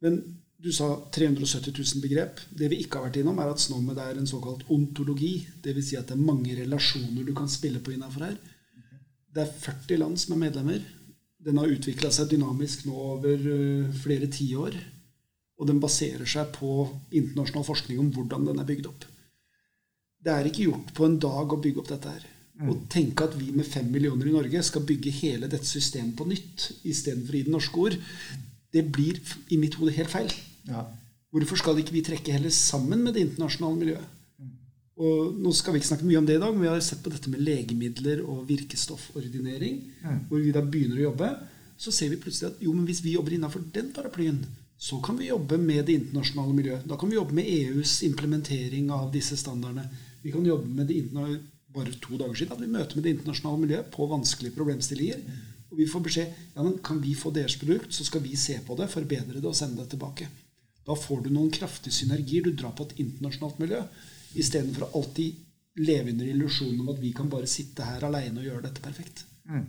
[0.00, 0.16] Men
[0.60, 2.40] du sa 370 000 begrep.
[2.56, 5.34] Det vi ikke har vært innom, er at SNOMED er en såkalt ontologi.
[5.64, 5.90] Dvs.
[5.90, 8.36] Si at det er mange relasjoner du kan spille på innafor her.
[9.30, 10.80] Det er 40 land som er medlemmer.
[11.40, 14.76] Den har utvikla seg dynamisk nå over uh, flere tiår.
[15.60, 19.06] Og den baserer seg på internasjonal forskning om hvordan den er bygd opp.
[20.20, 22.28] Det er ikke gjort på en dag å bygge opp dette her.
[22.60, 22.86] Å mm.
[22.92, 26.66] tenke at vi med fem millioner i Norge skal bygge hele dette systemet på nytt
[26.84, 27.96] istedenfor i det norske ord,
[28.70, 30.32] det blir i mitt hode helt feil.
[30.68, 30.84] Ja.
[31.32, 34.19] Hvorfor skal ikke vi trekke heller sammen med det internasjonale miljøet?
[35.00, 37.00] Og nå skal vi ikke snakke mye om det i dag, men vi har sett
[37.04, 39.78] på dette med legemidler og virkestoffordinering.
[40.28, 41.30] Hvor vi da begynner å jobbe.
[41.80, 44.42] Så ser vi plutselig at jo, men hvis vi jobber innafor den paraplyen,
[44.80, 46.84] så kan vi jobbe med det internasjonale miljøet.
[46.88, 49.86] Da kan vi jobbe med EUs implementering av disse standardene.
[50.20, 53.10] Vi kan jobbe med det internasjonale Bare to dager siden hadde vi møte med det
[53.14, 55.20] internasjonale miljøet på vanskelige problemstillinger.
[55.70, 58.56] Og vi får beskjed ja, men kan vi få deres produkt, så skal vi se
[58.66, 60.26] på det, forbedre det og sende det tilbake.
[60.82, 62.42] Da får du noen kraftige synergier.
[62.42, 63.84] Du drar på et internasjonalt miljø
[64.38, 65.46] istedenfor å alltid
[65.80, 69.24] leve under illusjonen om at vi kan bare sitte her aleine og gjøre dette perfekt.
[69.48, 69.66] Mm.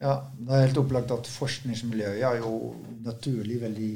[0.00, 2.74] Ja, Det er helt opplagt at forskningsmiljøet er jo
[3.04, 3.90] naturlig veldig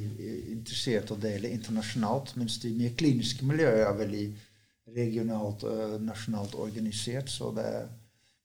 [0.52, 4.26] interessert å dele internasjonalt, mens de mer kliniske miljøet er veldig
[4.94, 7.32] regionalt og nasjonalt organisert.
[7.56, 7.68] det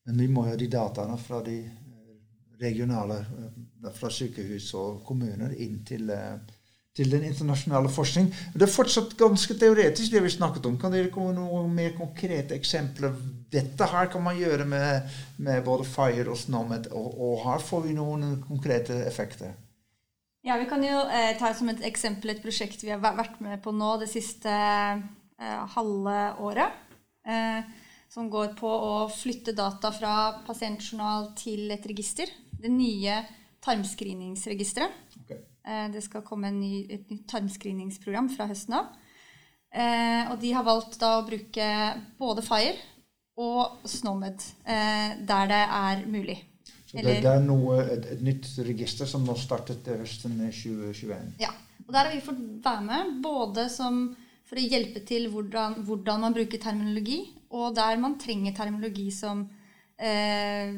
[0.10, 1.60] men vi må ha de dataene fra de
[2.60, 3.20] regionale,
[3.94, 6.10] fra sykehus og kommuner inn til,
[6.97, 8.30] til den internasjonale forskning.
[8.54, 10.78] Det er fortsatt ganske teoretisk, det vi snakket om.
[10.82, 13.13] Kan dere komme noen mer konkrete eksempler?
[13.54, 17.86] Dette her kan man gjøre med, med både FIRE og SNOMED, og, og, her får
[17.88, 19.54] vi noen konkrete effekter.
[20.45, 23.60] Ja, Vi kan jo eh, ta som et eksempel et prosjekt vi har vært med
[23.63, 26.86] på nå det siste eh, halve året.
[27.28, 27.62] Eh,
[28.10, 30.13] som går på å flytte data fra
[30.47, 33.19] pasientjournal til et register det nye
[33.63, 34.95] tarmscreeningsregisteret.
[35.21, 35.43] Okay.
[35.65, 38.93] Eh, det skal komme ny, et nytt tarmscreeningsprogram fra høsten av.
[39.69, 41.65] Eh, og de har valgt da å bruke
[42.17, 42.78] både Fire
[43.39, 46.39] og SNOMED eh, der det er mulig.
[46.89, 51.36] Så det, det er noe, et, et, nytt register som nå startet høsten 2021?
[51.43, 51.54] Ja.
[51.86, 54.02] Og der har vi fått være med, både som,
[54.50, 57.22] for å hjelpe til hvordan, hvordan man bruker terminologi,
[57.54, 59.45] og der man trenger terminologi som
[60.00, 60.72] Eh,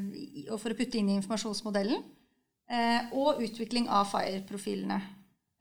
[0.57, 2.01] for å putte inn i informasjonsmodellen.
[2.71, 4.99] Eh, og utvikling av FIRE-profilene.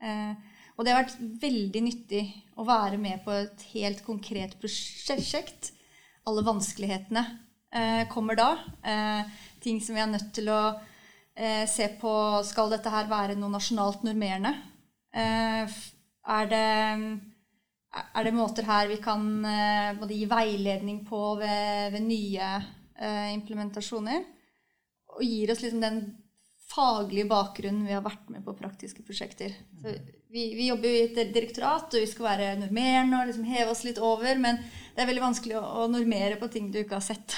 [0.01, 0.31] Eh,
[0.77, 2.23] og det har vært veldig nyttig
[2.55, 5.73] å være med på et helt konkret prosjekt.
[6.27, 7.25] Alle vanskelighetene
[8.11, 8.49] kommer da.
[9.63, 10.73] ting som vi er nødt til å
[11.71, 14.51] se på Skal dette her være noe nasjonalt normerende?
[15.15, 16.65] er det
[17.91, 19.23] er det måter her vi kan
[19.99, 22.49] både gi veiledning på ved, ved nye
[23.01, 24.23] eh, implementasjoner.
[25.17, 26.01] Og gir oss liksom den
[26.71, 29.53] faglige bakgrunnen vi har vært med på praktiske prosjekter.
[29.81, 29.93] Så
[30.31, 33.73] vi, vi jobber jo i et direktorat, og vi skal være normerende og liksom heve
[33.73, 34.39] oss litt over.
[34.39, 34.61] Men
[34.95, 37.35] det er veldig vanskelig å, å normere på ting du ikke har sett.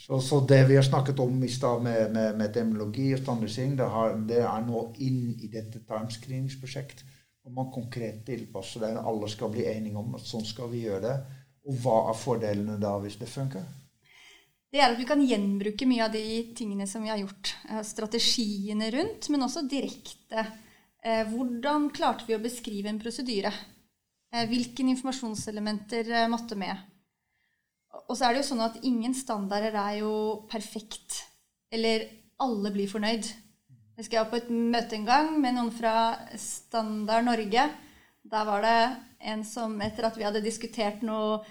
[0.00, 3.76] Så, så, det vi har snakket om i stad med, med, med demologi og standardisering,
[3.78, 7.04] det, har, det, er nå inn i dette timescreeningsprosjektet.
[7.46, 8.94] Og man konkret tilpasser det.
[9.00, 11.14] Alle skal bli enige om at sånn skal vi gjøre det.
[11.68, 13.64] Og hva er fordelene da hvis det funker?
[14.70, 16.22] Det er at vi kan gjenbruke mye av de
[16.54, 17.56] tingene som vi har gjort.
[17.68, 20.44] Eh, strategiene rundt, men også direkte.
[21.02, 23.50] Eh, hvordan klarte vi å beskrive en prosedyre?
[24.30, 26.86] Eh, hvilke informasjonselementer måtte med?
[28.06, 30.14] Og så er det jo sånn at ingen standarder er jo
[30.50, 31.24] perfekt.
[31.74, 32.06] Eller
[32.38, 33.26] alle blir fornøyd.
[33.98, 37.66] Jeg skal på et møte en gang med noen fra Standard Norge.
[38.22, 38.78] Der var det
[39.20, 41.42] en som etter at vi hadde diskutert noe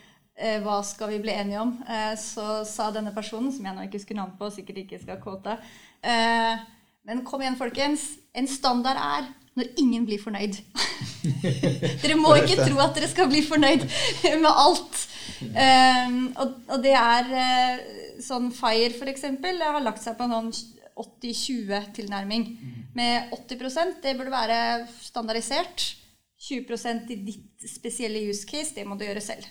[0.64, 1.74] hva skal vi bli enige om?
[1.84, 5.20] Eh, så sa denne personen, som jeg nå ikke husker navn på, sikkert ikke skal
[5.24, 5.58] kåte
[6.04, 6.64] eh,
[7.08, 8.06] Men kom igjen, folkens.
[8.38, 10.60] En standard er når ingen blir fornøyd.
[12.04, 13.84] dere må ikke tro at dere skal bli fornøyd
[14.44, 15.06] med alt.
[16.40, 17.32] og, det er
[18.24, 20.52] sånn FIRE, f.eks., har lagt seg på en sånn
[21.00, 22.46] 80-20-tilnærming.
[22.96, 24.60] Med 80% det burde være
[25.04, 25.96] standardisert.
[26.40, 29.48] 20% i ditt spesielle use case, det må du gjøre selv.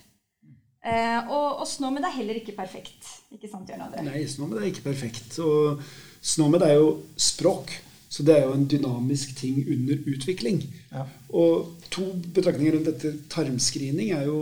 [0.86, 3.08] Eh, og, og Snåmed er heller ikke perfekt.
[3.34, 4.04] Ikke sant, Jørn André?
[4.06, 5.38] Nei, Snåmed er ikke perfekt.
[5.42, 5.82] Og
[6.22, 7.74] Snåmed er jo språk.
[8.08, 10.62] Så det er jo en dynamisk ting under utvikling.
[10.92, 11.04] Ja.
[11.28, 14.38] Og to betraktninger rundt dette tarmscreening er jo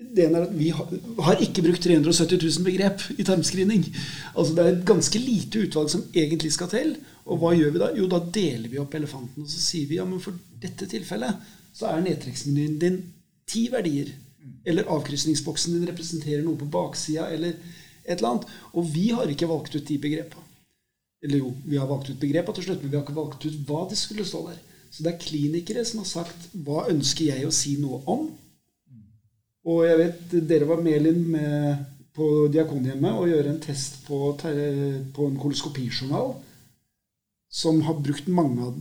[0.00, 3.84] det ene er at Vi har ikke brukt 370 000 begrep i tarmscreening.
[4.32, 6.94] Altså Det er et ganske lite utvalg som egentlig skal til.
[7.28, 7.90] Og hva gjør vi da?
[7.98, 9.44] Jo, da deler vi opp elefanten.
[9.44, 11.36] Og så sier vi ja, men for dette tilfellet
[11.76, 12.98] så er nedtrekksmenyen din
[13.46, 14.08] ti verdier.
[14.64, 17.56] Eller avkrysningsboksen din representerer noe på baksida, eller
[18.04, 18.48] et eller annet.
[18.74, 20.42] Og vi har ikke valgt ut de begrepa.
[21.24, 23.58] Eller jo, vi har valgt ut begrepa til slutt, men vi har ikke valgt ut
[23.68, 24.60] hva det skulle stå der.
[24.90, 28.28] Så det er klinikere som har sagt hva ønsker jeg å si noe om.
[29.70, 31.84] Og jeg vet dere var med, Linn, med
[32.16, 36.34] på Diakonhjemmet og gjøre en test på, på en koloskopijournal
[37.50, 38.74] som har brukt mange av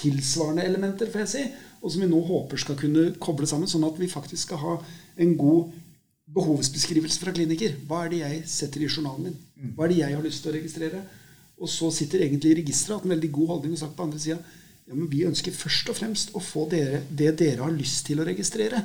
[0.00, 1.42] tilsvarende elementer, får jeg si
[1.80, 4.74] og som vi nå håper skal kunne koble sammen, sånn at vi faktisk skal ha
[5.20, 5.72] en god
[6.30, 7.74] behovsbeskrivelse fra kliniker.
[7.88, 9.38] Hva er det jeg setter i journalen min?
[9.74, 11.02] Hva er det jeg har lyst til å registrere?
[11.60, 14.38] Og så sitter egentlig registeret hatt en veldig god holdning og sagt på andre sida
[14.90, 18.18] ja, men vi ønsker først og fremst å få dere, det dere har lyst til
[18.18, 18.80] å registrere.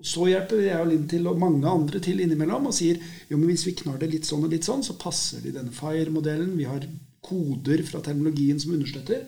[0.00, 2.96] Og Så hjelper jeg og Linn til, og mange andre til innimellom, og sier
[3.28, 5.56] jo, men hvis vi knar det litt sånn og litt sånn, så passer det i
[5.58, 6.54] denne FIRE-modellen.
[6.56, 6.86] Vi har
[7.26, 9.26] koder fra terminologien som understøtter.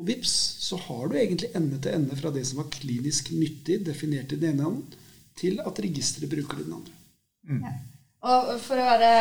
[0.00, 3.78] Og vips, så har du egentlig ende til ende fra det som var klinisk nyttig,
[3.86, 5.00] definert i den ene hånden,
[5.38, 6.94] til at registeret bruker det den andre.
[7.44, 7.74] Ja.
[8.24, 9.12] Og for å være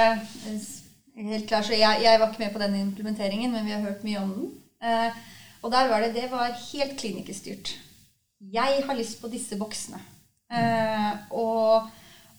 [1.19, 4.05] helt klar, så jeg, jeg var ikke med på den implementeringen, men vi har hørt
[4.07, 4.51] mye om den.
[4.83, 5.21] Eh,
[5.63, 7.75] og der var det, det var helt klinikerstyrt.
[8.53, 10.01] Jeg har lyst på disse boksene.
[10.53, 11.89] Eh, og,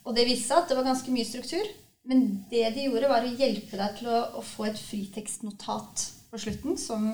[0.04, 1.70] og, det viste seg at det var ganske mye struktur.
[2.04, 6.40] Men det de gjorde, var å hjelpe deg til å, å få et fritekstnotat på
[6.42, 7.06] slutten som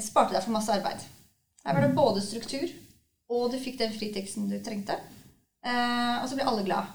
[0.00, 1.04] sparte deg for masse arbeid.
[1.66, 2.70] Her var det både struktur,
[3.28, 4.96] og du fikk den friteksten du trengte.
[5.62, 6.90] Eh, og så ble alle glad.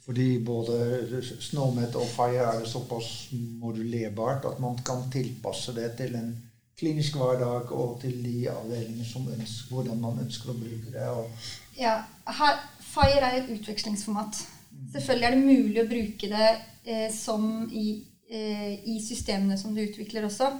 [0.00, 0.76] Fordi både
[1.44, 3.28] Snowmet og Fire er det såpass
[3.60, 6.32] modulerbart at man kan tilpasse det til en
[6.80, 11.04] klinisk hverdag og til de avdelinger som ønsker, hvordan man ønsker å bruke det.
[11.76, 12.00] ja,
[12.40, 14.40] her, Fire er et utvekslingsformat.
[14.94, 16.48] Selvfølgelig er det mulig å bruke det
[16.84, 20.50] eh, som i, eh, i, systemene som du utvikler også.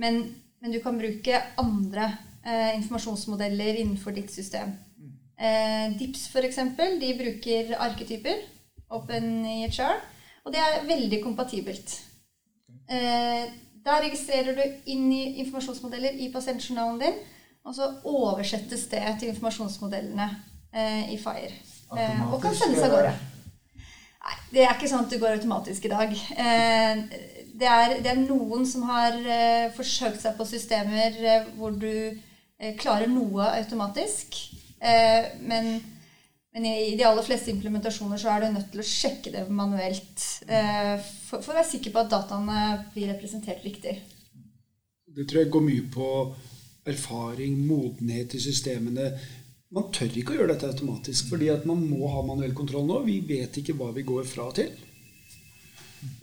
[0.00, 0.22] Men,
[0.60, 2.08] men du kan bruke andre
[2.42, 4.74] eh, informasjonsmodeller innenfor ditt system.
[5.38, 6.60] Eh, DIPS f.eks.
[7.00, 8.42] de bruker arketyper.
[8.94, 10.02] OpenEHR.
[10.44, 11.94] Og det er veldig kompatibelt.
[12.90, 13.44] Eh,
[13.84, 17.22] da registrerer du inn i informasjonsmodeller i pasientjournalen din,
[17.64, 20.28] og så oversettes det til informasjonsmodellene
[20.72, 21.52] eh, i FIRE.
[21.96, 23.14] Eh, og kan sendes av gårde.
[24.24, 26.12] Nei, det er ikke sånn at det går automatisk i dag.
[26.14, 27.00] Eh,
[27.54, 31.90] det, er, det, er, noen som har eh, forsøkt seg på systemer eh, hvor du
[32.80, 34.36] klarer noe automatisk.
[35.42, 35.74] men
[36.54, 40.22] men i de aller fleste implementasjoner så er du nødt til å sjekke det manuelt
[40.46, 42.60] for, for, å være sikker på at dataene
[42.94, 43.96] blir representert riktig.
[45.10, 46.06] Det tror jeg går mye på
[46.86, 49.10] erfaring, modenhet i systemene.
[49.74, 53.00] Man tør ikke å gjøre dette automatisk, fordi at man må ha manuell kontroll nå.
[53.08, 54.70] Vi vet ikke hva vi går fra til.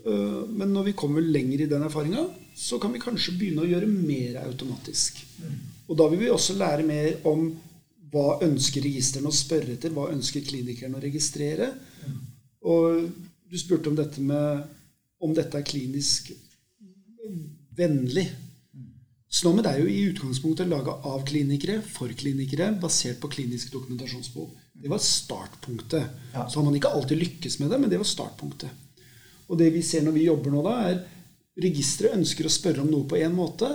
[0.06, 2.24] Eh, men når vi kommer lenger i den erfaringa,
[2.56, 5.20] så kan vi kanskje begynne å gjøre mer automatisk.
[5.90, 7.50] Og da vil vi også lære mer om
[8.12, 9.92] hva ønsker registrene å spørre etter?
[9.96, 11.72] Hva ønsker klinikeren å registrere?
[12.68, 13.08] Og
[13.52, 14.64] du spurte om dette med
[15.22, 16.32] om dette er klinisk
[17.78, 18.26] vennlig.
[19.32, 24.50] SNOMED er jo i utgangspunktet laga av klinikere for klinikere basert på klinisk dokumentasjonsbehov.
[24.74, 26.18] Det var startpunktet.
[26.34, 26.50] Ja.
[26.50, 29.06] Så har man ikke alltid lykkes med det, men det var startpunktet.
[29.48, 32.92] Og det vi ser når vi jobber nå, da, er registeret ønsker å spørre om
[32.92, 33.70] noe på én måte,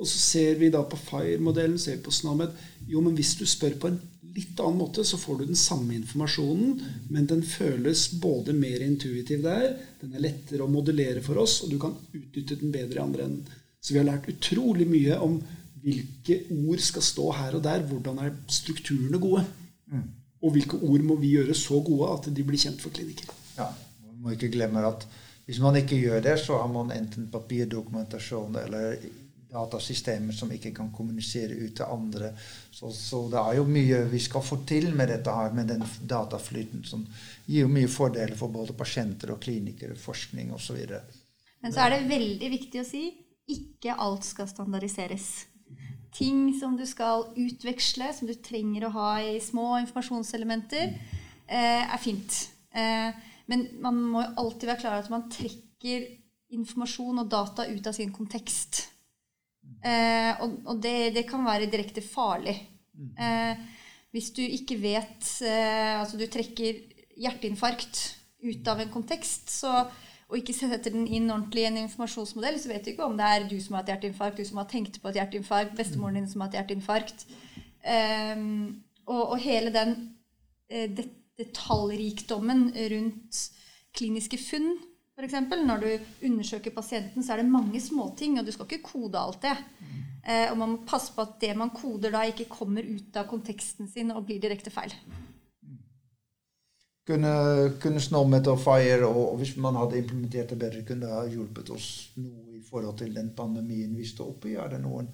[0.00, 2.54] og så ser vi da på FIRE-modellen, ser vi på Snamed
[2.88, 3.98] Jo, men hvis du spør på en
[4.30, 6.78] litt annen måte, så får du den samme informasjonen,
[7.10, 11.74] men den føles både mer intuitiv der, den er lettere å modellere for oss, og
[11.74, 13.59] du kan utnytte den bedre i andre enden.
[13.80, 15.38] Så vi har lært utrolig mye om
[15.80, 19.46] hvilke ord skal stå her og der, hvordan er strukturene gode.
[19.88, 20.04] Mm.
[20.44, 23.36] Og hvilke ord må vi gjøre så gode at de blir kjent for klinikere.
[23.56, 23.70] Ja,
[24.06, 25.06] Man må ikke glemme at
[25.46, 29.00] hvis man ikke gjør det, så har man enten papirdokumentasjon eller
[29.50, 32.30] datasystemer som ikke kan kommunisere ut til andre.
[32.70, 35.82] Så, så, det er jo mye vi skal få til med dette her, med den
[36.08, 37.02] dataflyten, som
[37.46, 40.78] gir jo mye fordeler for både pasienter og klinikere, forskning osv.
[41.64, 43.04] Men så er det veldig viktig å si
[43.54, 45.28] ikke alt skal standardiseres.
[46.14, 50.94] Ting som du skal utveksle, som du trenger å ha i små informasjonselementer,
[51.46, 52.48] eh, er fint.
[52.74, 53.10] Eh,
[53.46, 56.08] men man må jo alltid være klar over at man trekker
[56.50, 58.88] informasjon og data ut av sin kontekst.
[59.84, 62.56] Eh, og, det, kan være direkte farlig.
[64.10, 66.80] Hvis du ikke vet Altså du trekker
[67.16, 68.00] hjerteinfarkt
[68.42, 69.84] ut av en kontekst, så,
[70.30, 73.26] og ikke setter den inn ordentlig i en informasjonsmodell, så vet du ikke om det
[73.26, 76.28] er du som har et hjerteinfarkt, du som har tenkt på et hjerteinfarkt, bestemoren din
[76.30, 77.24] som har et hjerteinfarkt.
[77.82, 79.96] Um, og, og, hele den
[80.70, 81.08] det,
[81.40, 83.40] detaljrikdommen rundt
[83.96, 84.74] kliniske funn
[85.20, 85.34] f.eks.
[85.66, 85.88] Når du
[86.28, 89.56] undersøker pasienten, så er det mange småting, og du skal ikke kode alt det.
[90.20, 93.28] Uh, og man må passe på at det man koder da, ikke kommer ut av
[93.28, 94.94] konteksten sin og blir direkte feil.
[97.10, 97.32] Kunne,
[97.82, 101.72] kunne Snowmet og Fire, og, hvis man hadde implementert det bedre, kunne det ha hjulpet
[101.74, 101.88] oss
[102.20, 104.58] noe i forhold til den pandemien vi står oppe i?
[104.60, 105.08] Er det noen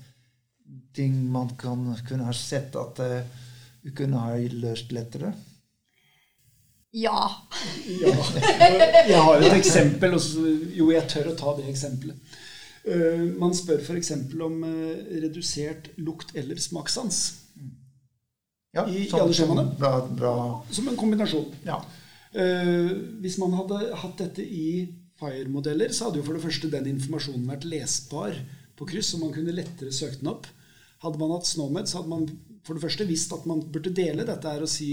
[0.97, 3.47] ting man kan, kunne ha sett at uh,
[3.87, 5.33] vi kunne ha løst lettere?
[6.97, 7.23] Ja.
[8.05, 8.13] ja.
[9.07, 10.19] Jeg har et eksempel.
[10.77, 12.37] jo, jeg tør å ta det eksempelet.
[12.87, 14.13] Uh, man spør f.eks.
[14.37, 14.93] om uh,
[15.25, 17.46] redusert lukt- eller smakssans.
[18.75, 19.69] Ja, I, i alle skjemaene.
[20.75, 21.55] Som en kombinasjon.
[21.67, 21.79] Ja.
[22.37, 22.91] Uh,
[23.23, 24.87] hvis man hadde hatt dette i
[25.21, 28.37] FIRE-modeller, så hadde jo for det første den informasjonen vært lesbar
[28.77, 30.49] på kryss, så man kunne lettere søkt den opp.
[31.05, 32.27] Hadde man hatt SNOMED, så hadde man
[32.67, 34.91] for det første visst at man burde dele dette her og si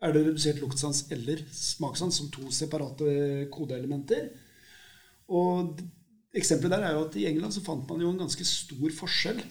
[0.00, 4.30] er det redusert luktsans eller smakssans som to separate kodeelementer.
[5.28, 5.80] Og
[6.36, 9.42] eksempelet der er jo at i England så fant man jo en ganske stor forskjell.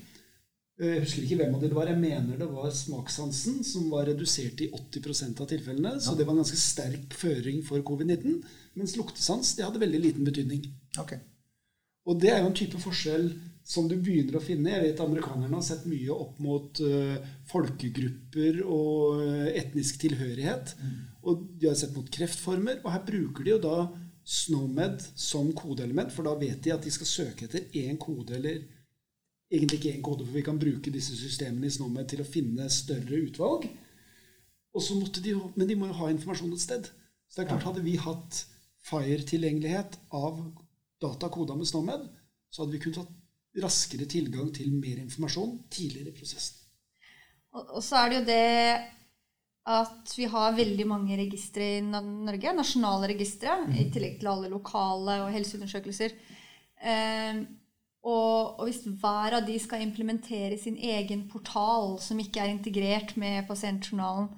[0.79, 1.89] Jeg husker ikke hvem av det var.
[1.91, 5.97] Jeg mener det var smakssansen som var redusert i 80% av tilfellene.
[5.99, 8.39] Så det var en ganske sterk føring for covid-19.
[8.79, 10.63] Mens luktesans det hadde veldig liten betydning.
[11.01, 11.19] Okay.
[12.07, 13.27] Og det er jo en type forskjell
[13.69, 14.71] som du begynner å finne.
[14.71, 17.19] Jeg vet amerikanerne har sett mye opp mot uh,
[17.51, 20.73] folkegrupper og uh, etnisk tilhørighet.
[20.79, 20.97] Mm.
[21.27, 22.79] Og de har sett mot kreftformer.
[22.85, 23.77] Og her bruker de jo da
[24.29, 28.63] SNOMED som kodeelement, for da vet de at de skal søke etter én kode, eller
[29.49, 32.69] egentlig ikke én kode, for vi kan bruke disse systemene i SNOMED til å finne
[32.73, 33.65] større utvalg.
[34.75, 36.89] Og så måtte de, Men de må jo ha informasjon et sted.
[37.29, 38.43] Så det er klart, hadde vi hatt
[38.89, 40.39] FIRE-tilgjengelighet av
[41.01, 42.05] data koda med SNOMED,
[42.49, 46.57] så hadde vi kunnet hatt raskere tilgang til mer informasjon tidligere i prosessen.
[47.57, 48.47] Og, og så er det jo det
[49.69, 53.73] at vi har veldig mange registre i Norge, nasjonale registre, mm.
[53.77, 56.15] i tillegg til alle lokale og helseundersøkelser.
[56.79, 57.41] Eh,
[57.99, 63.15] og, og, hvis hver av de skal implementere sin egen portal som ikke er integrert
[63.19, 64.29] med pasientjournalen,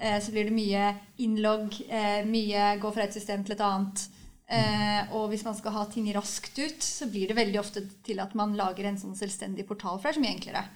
[0.00, 0.90] eh, så blir det mye
[1.24, 4.08] innlogg, eh, mye gå fra et system til et annet.
[4.46, 8.20] Eh, og hvis man skal ha ting raskt ut, så blir det veldig ofte til
[8.22, 10.66] at man lager en sånn selvstendig portal, for det er så mye enklere.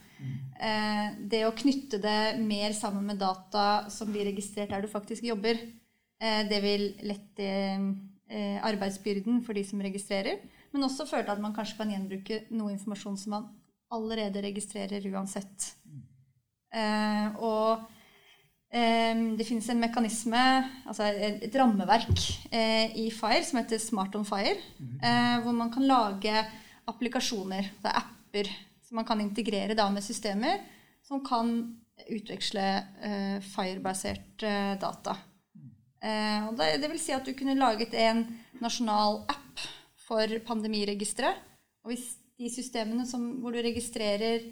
[1.33, 5.57] Det å knytte det mer sammen med data som blir registrert der du faktisk jobber,
[6.21, 7.47] eh, det vil lette
[8.31, 12.75] eh, arbeidsbyrden for de som registrerer, men også føre at man kanskje kan gjenbruke noe
[12.75, 13.49] informasjon som man
[13.91, 15.73] allerede registrerer uansett.
[15.85, 16.05] Mm.
[16.81, 17.89] Eh, og
[18.71, 20.41] det finnes en mekanisme,
[20.87, 22.21] altså et rammeverk
[22.55, 25.01] eh, i Fire som heter Smart on Fire, mm.
[25.43, 26.45] hvor man kan lage
[26.87, 28.53] applikasjoner, det er apper,
[28.87, 30.63] som man kan integrere da med systemer
[31.03, 31.51] som kan
[32.07, 32.69] utveksle
[33.03, 34.47] eh, Fire-basert
[34.79, 35.19] data.
[36.01, 38.23] Og det, det, vil si at du kunne laget en
[38.63, 39.50] nasjonal app
[40.11, 41.39] for pandemiregisteret.
[41.87, 44.43] Og hvis de systemene som, hvor du registrerer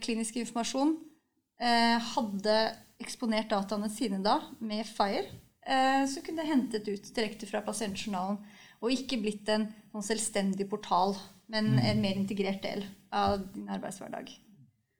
[0.00, 0.94] klinisk informasjon,
[1.60, 2.56] hadde
[3.02, 5.26] eksponert dataene sine da med Fire,
[5.66, 8.40] eh, så kunne det hentet ut direkte fra pasientjournalen.
[8.84, 11.16] Og ikke blitt en noen selvstendig portal,
[11.52, 11.80] men mm.
[11.90, 12.84] en mer integrert del
[13.14, 14.28] av din arbeidshverdag.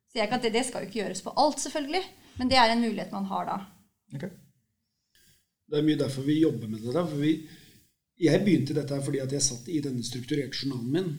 [0.08, 2.02] Så jeg kan det, det skal jo ikke gjøres på alt, selvfølgelig,
[2.40, 3.58] men det er en mulighet man har da.
[4.16, 4.32] Okay.
[5.66, 6.94] Det er mye derfor vi jobber med det.
[6.94, 7.32] der, for vi,
[8.16, 11.10] Jeg begynte dette her fordi at jeg satt i denne strukturerte journalen min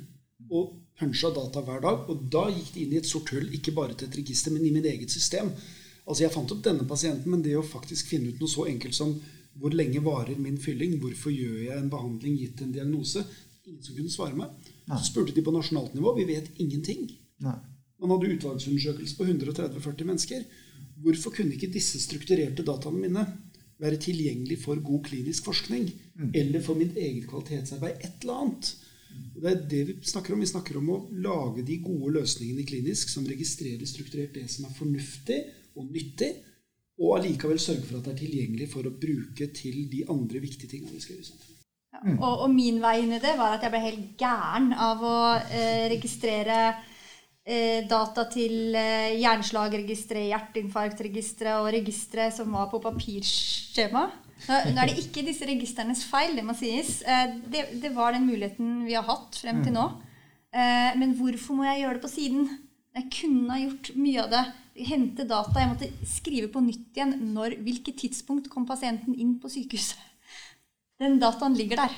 [0.49, 2.05] og punsja data hver dag.
[2.09, 4.65] Og da gikk det inn i et sort hull, ikke bare til et register, men
[4.65, 5.51] i min eget system.
[6.07, 8.97] Altså Jeg fant opp denne pasienten, men det å faktisk finne ut noe så enkelt
[8.97, 9.13] som
[9.57, 13.23] hvor lenge varer min fylling, hvorfor gjør jeg en behandling gitt en diagnose,
[13.65, 14.53] ingen som kunne svare meg.
[14.87, 16.13] Så spurte de på nasjonalt nivå.
[16.17, 17.09] Vi vet ingenting.
[17.43, 17.57] Nei.
[17.97, 20.45] Man hadde utvalgsundersøkelse på 130-40 mennesker.
[21.01, 23.25] Hvorfor kunne ikke disse strukturerte dataene mine
[23.81, 25.87] være tilgjengelig for god klinisk forskning?
[26.15, 26.31] Mm.
[26.33, 28.01] Eller for mitt eget kvalitetsarbeid?
[28.01, 28.73] Et eller annet.
[29.35, 30.41] Og det er det vi snakker om.
[30.41, 34.75] Vi snakker om å lage de gode løsningene klinisk som registrerer strukturert det som er
[34.77, 35.43] fornuftig,
[35.77, 36.31] og nyttig,
[36.97, 40.71] og allikevel sørge for at det er tilgjengelig for å bruke til de andre viktige
[40.71, 41.53] tingene vi skal gjøre.
[41.93, 45.03] Ja, og, og, min vei inn i det var at jeg ble helt gæren av
[45.05, 46.57] å eh, registrere
[47.87, 54.07] data til eh, hjerneslagregistre, hjerteinfarktregistre og registre som var på papirskjema.
[54.47, 56.99] Nå, er det ikke disse registrenes feil, det må sies.
[57.07, 59.79] Eh, det, det, var den muligheten vi har hatt frem til mm.
[59.79, 59.87] nå.
[60.51, 62.49] Eh, men hvorfor må jeg gjøre det på siden?
[62.97, 64.43] Jeg kunne ha gjort mye av det
[64.91, 65.61] hente data.
[65.61, 70.03] Jeg måtte skrive på nytt igjen når, hvilket tidspunkt kom pasienten inn på sykehuset.
[71.01, 71.97] Den dataen ligger der.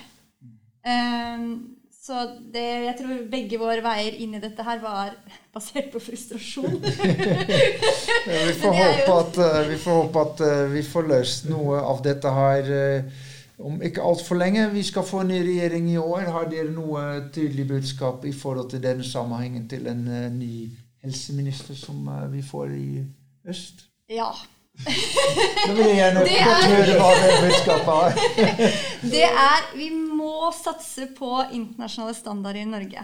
[1.99, 2.15] Så
[2.53, 5.11] det, jeg tror begge våre veier inn i dette her var
[5.55, 6.77] basert på frustrasjon.
[8.31, 9.17] ja, vi, får jo...
[9.17, 13.25] at, eh, vi, får håpe at, eh, vi får løst noe av dette her eh,
[13.59, 14.69] om ikke altfor lenge.
[14.71, 16.29] Vi skal få en ny regjering i år.
[16.31, 17.03] Har dere noe
[17.35, 20.05] tydelig budskap i forhold til denne sammenhengen til en
[20.37, 20.69] ny
[21.03, 23.03] helseminister som vi får i
[23.51, 23.83] øst?
[24.07, 24.31] Ja.
[24.79, 28.61] Nå vil jeg gjerne godt høre hva det budskapet er.
[29.13, 33.03] det er Vi må satse på internasjonale standarder i Norge.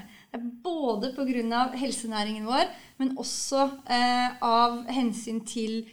[0.63, 1.67] Både pga.
[1.75, 5.83] helsenæringen vår, men også eh, av hensyn til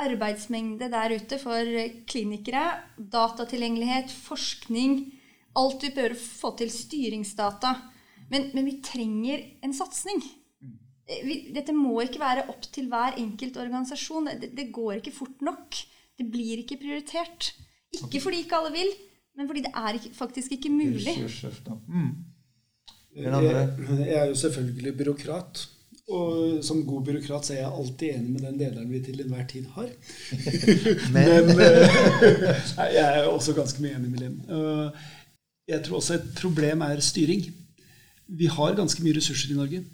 [0.00, 1.68] arbeidsmengde der ute for
[2.08, 2.64] klinikere.
[2.96, 5.02] Datatilgjengelighet, forskning.
[5.56, 7.74] Alt vi bør få til styringsdata.
[8.30, 10.22] Men, men vi trenger en satsing.
[11.10, 14.30] Eh, vi, dette må ikke være opp til hver enkelt organisasjon.
[14.40, 15.80] Det, det, går ikke fort nok.
[16.18, 17.52] Det blir ikke prioritert.
[17.96, 18.90] Ikke fordi ikke alle vil,
[19.38, 21.16] men fordi det er ikke, faktisk ikke mulig.
[21.90, 22.10] Mm.
[23.16, 25.66] Jeg, jeg, er jo selvfølgelig byråkrat.
[26.10, 29.46] Og som god byråkrat så er jeg alltid enig med den lederen vi til enhver
[29.50, 29.90] tid har.
[31.14, 34.38] Men, Men eh, jeg er også ganske mye enig med Linn.
[35.70, 37.44] Jeg tror også et problem er styring.
[38.26, 39.84] Vi har ganske mye ressurser i Norge.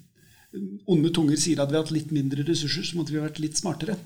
[0.91, 3.41] Onde tunger sier at vi har hatt litt mindre ressurser, så måtte vi ha vært
[3.43, 3.97] litt smartere.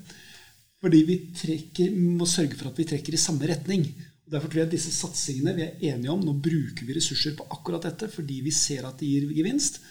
[0.81, 3.85] Fordi vi, trekker, må sørge for at vi trekker i samme retning.
[4.25, 7.35] Og derfor tror jeg at disse satsingene vi er enige om, nå bruker vi ressurser
[7.37, 9.81] på akkurat dette fordi vi ser at det gir gevinst.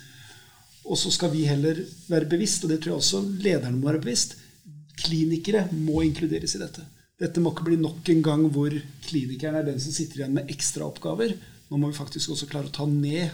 [0.88, 4.02] Og så skal vi heller være bevisst, og det tror jeg også lederne må være
[4.02, 4.38] bevisst.
[5.00, 6.86] Klinikere må inkluderes i dette.
[7.20, 10.50] Dette må ikke bli nok en gang hvor klinikeren er den som sitter igjen med
[10.50, 11.36] ekstraoppgaver.
[11.68, 13.28] Nå må vi faktisk også klare å ta ned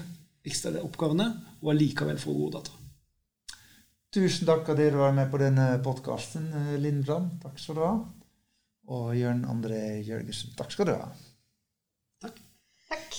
[0.47, 1.29] ekstraoppgavene
[1.63, 2.86] og allikevel få gode data.
[4.17, 7.35] Tusen takk at dere var med på denne podkasten, eh, Lindbrand.
[7.43, 7.93] Takk skal du ha.
[8.89, 10.55] Og Jørn André Jørgensen.
[10.57, 11.11] Takk skal du ha.
[12.25, 12.39] Takk.
[12.89, 13.19] takk.